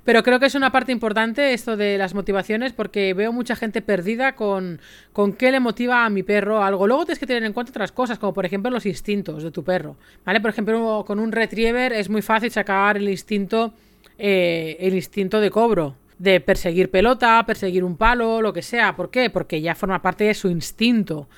Pero 0.03 0.23
creo 0.23 0.39
que 0.39 0.45
es 0.45 0.55
una 0.55 0.71
parte 0.71 0.91
importante 0.91 1.53
esto 1.53 1.77
de 1.77 1.97
las 1.97 2.13
motivaciones 2.13 2.73
porque 2.73 3.13
veo 3.13 3.31
mucha 3.31 3.55
gente 3.55 3.81
perdida 3.81 4.35
con, 4.35 4.79
con 5.13 5.33
qué 5.33 5.51
le 5.51 5.59
motiva 5.59 6.05
a 6.05 6.09
mi 6.09 6.23
perro 6.23 6.63
algo. 6.63 6.87
Luego 6.87 7.05
tienes 7.05 7.19
que 7.19 7.27
tener 7.27 7.43
en 7.43 7.53
cuenta 7.53 7.71
otras 7.71 7.91
cosas, 7.91 8.19
como 8.19 8.33
por 8.33 8.45
ejemplo 8.45 8.69
los 8.71 8.85
instintos 8.85 9.43
de 9.43 9.51
tu 9.51 9.63
perro. 9.63 9.97
¿Vale? 10.25 10.41
Por 10.41 10.49
ejemplo, 10.49 11.03
con 11.07 11.19
un 11.19 11.31
retriever 11.31 11.93
es 11.93 12.09
muy 12.09 12.21
fácil 12.21 12.51
sacar 12.51 12.97
el 12.97 13.09
instinto, 13.09 13.73
eh, 14.17 14.77
el 14.79 14.95
instinto 14.95 15.39
de 15.39 15.49
cobro 15.49 15.95
de 16.19 16.41
perseguir 16.41 16.91
pelota, 16.91 17.43
perseguir 17.47 17.83
un 17.83 17.95
palo, 17.95 18.41
lo 18.41 18.53
que 18.53 18.61
sea. 18.61 18.95
¿Por 18.95 19.09
qué? 19.09 19.29
Porque 19.29 19.61
ya 19.61 19.73
forma 19.73 20.01
parte 20.01 20.25
de 20.25 20.33
su 20.33 20.49
instinto. 20.49 21.29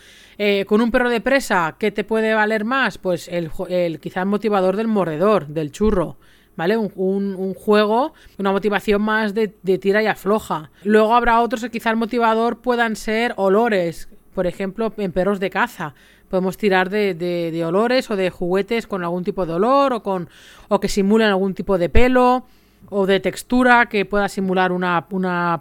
Eh, 0.43 0.65
con 0.65 0.81
un 0.81 0.89
perro 0.89 1.11
de 1.11 1.21
presa, 1.21 1.75
¿qué 1.77 1.91
te 1.91 2.03
puede 2.03 2.33
valer 2.33 2.65
más? 2.65 2.97
Pues 2.97 3.27
el, 3.27 3.51
el 3.69 3.99
quizás 3.99 4.25
motivador 4.25 4.75
del 4.75 4.87
mordedor, 4.87 5.45
del 5.45 5.71
churro. 5.71 6.17
¿Vale? 6.55 6.77
Un, 6.77 6.91
un, 6.95 7.53
juego, 7.53 8.13
una 8.39 8.51
motivación 8.51 9.03
más 9.03 9.35
de, 9.35 9.49
tira 9.49 10.01
y 10.01 10.07
afloja. 10.07 10.71
Luego 10.83 11.13
habrá 11.13 11.41
otros 11.41 11.61
que 11.61 11.69
quizás 11.69 11.91
el 11.91 11.97
motivador 11.97 12.57
puedan 12.57 12.95
ser 12.95 13.35
olores. 13.37 14.09
Por 14.33 14.47
ejemplo, 14.47 14.91
en 14.97 15.11
perros 15.11 15.39
de 15.39 15.51
caza 15.51 15.93
podemos 16.27 16.57
tirar 16.57 16.89
de, 16.89 17.13
de, 17.13 17.51
de, 17.51 17.63
olores 17.63 18.09
o 18.09 18.15
de 18.15 18.31
juguetes 18.31 18.87
con 18.87 19.03
algún 19.03 19.23
tipo 19.23 19.45
de 19.45 19.53
olor 19.53 19.93
o 19.93 20.01
con 20.01 20.27
o 20.69 20.79
que 20.79 20.87
simulen 20.87 21.27
algún 21.27 21.53
tipo 21.53 21.77
de 21.77 21.89
pelo 21.89 22.47
o 22.89 23.05
de 23.05 23.19
textura 23.19 23.85
que 23.87 24.05
pueda 24.05 24.27
simular 24.27 24.71
una, 24.71 25.05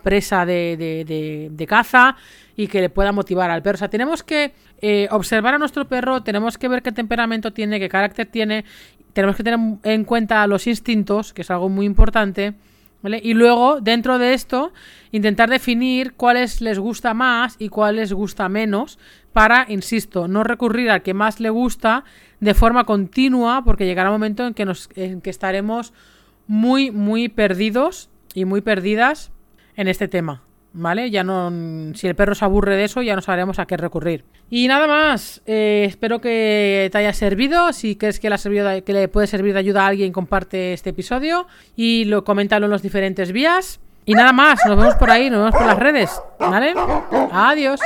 presa 0.02 0.44
de, 0.44 1.66
caza 1.68 2.16
y 2.56 2.66
que 2.66 2.80
le 2.80 2.90
pueda 2.90 3.12
motivar 3.12 3.50
al 3.50 3.62
perro. 3.62 3.76
O 3.76 3.78
sea, 3.78 3.88
tenemos 3.88 4.22
que 4.22 4.52
eh, 4.80 5.08
observar 5.10 5.54
a 5.54 5.58
nuestro 5.58 5.86
perro, 5.86 6.22
tenemos 6.22 6.58
que 6.58 6.68
ver 6.68 6.82
qué 6.82 6.92
temperamento 6.92 7.52
tiene, 7.52 7.78
qué 7.78 7.88
carácter 7.88 8.26
tiene, 8.26 8.64
tenemos 9.12 9.36
que 9.36 9.44
tener 9.44 9.60
en 9.84 10.04
cuenta 10.04 10.46
los 10.46 10.66
instintos, 10.66 11.32
que 11.32 11.42
es 11.42 11.50
algo 11.50 11.68
muy 11.68 11.86
importante. 11.86 12.54
Y 13.02 13.32
luego, 13.32 13.80
dentro 13.80 14.18
de 14.18 14.34
esto, 14.34 14.72
intentar 15.10 15.48
definir 15.48 16.12
cuáles 16.14 16.60
les 16.60 16.78
gusta 16.78 17.14
más 17.14 17.56
y 17.58 17.70
cuáles 17.70 18.10
les 18.10 18.12
gusta 18.12 18.48
menos 18.50 18.98
para, 19.32 19.64
insisto, 19.68 20.28
no 20.28 20.44
recurrir 20.44 20.90
al 20.90 21.02
que 21.02 21.14
más 21.14 21.40
le 21.40 21.48
gusta 21.48 22.04
de 22.40 22.52
forma 22.52 22.84
continua, 22.84 23.64
porque 23.64 23.86
llegará 23.86 24.10
un 24.10 24.16
momento 24.16 24.46
en 24.46 24.52
que, 24.52 24.66
nos, 24.66 24.90
en 24.96 25.22
que 25.22 25.30
estaremos 25.30 25.94
muy, 26.50 26.90
muy 26.90 27.28
perdidos 27.28 28.10
y 28.34 28.44
muy 28.44 28.60
perdidas 28.60 29.30
en 29.76 29.86
este 29.86 30.08
tema. 30.08 30.42
¿Vale? 30.72 31.10
Ya 31.10 31.22
no. 31.22 31.50
Si 31.94 32.08
el 32.08 32.16
perro 32.16 32.34
se 32.34 32.44
aburre 32.44 32.76
de 32.76 32.84
eso, 32.84 33.02
ya 33.02 33.14
no 33.14 33.22
sabremos 33.22 33.60
a 33.60 33.66
qué 33.66 33.76
recurrir. 33.76 34.24
Y 34.50 34.66
nada 34.66 34.88
más. 34.88 35.42
Eh, 35.46 35.84
espero 35.88 36.20
que 36.20 36.88
te 36.90 36.98
haya 36.98 37.12
servido. 37.12 37.72
Si 37.72 37.94
crees 37.94 38.18
que 38.18 38.28
le, 38.28 38.38
servido 38.38 38.84
que 38.84 38.92
le 38.92 39.06
puede 39.06 39.28
servir 39.28 39.52
de 39.52 39.60
ayuda 39.60 39.84
a 39.84 39.86
alguien, 39.86 40.12
comparte 40.12 40.72
este 40.72 40.90
episodio. 40.90 41.46
Y 41.76 42.04
lo 42.06 42.24
coméntalo 42.24 42.66
en 42.66 42.72
los 42.72 42.82
diferentes 42.82 43.30
vías. 43.30 43.78
Y 44.04 44.14
nada 44.14 44.32
más. 44.32 44.58
Nos 44.66 44.76
vemos 44.76 44.96
por 44.96 45.10
ahí, 45.10 45.30
nos 45.30 45.38
vemos 45.38 45.54
por 45.54 45.66
las 45.66 45.78
redes. 45.78 46.20
¿Vale? 46.40 46.74
Adiós. 47.32 47.80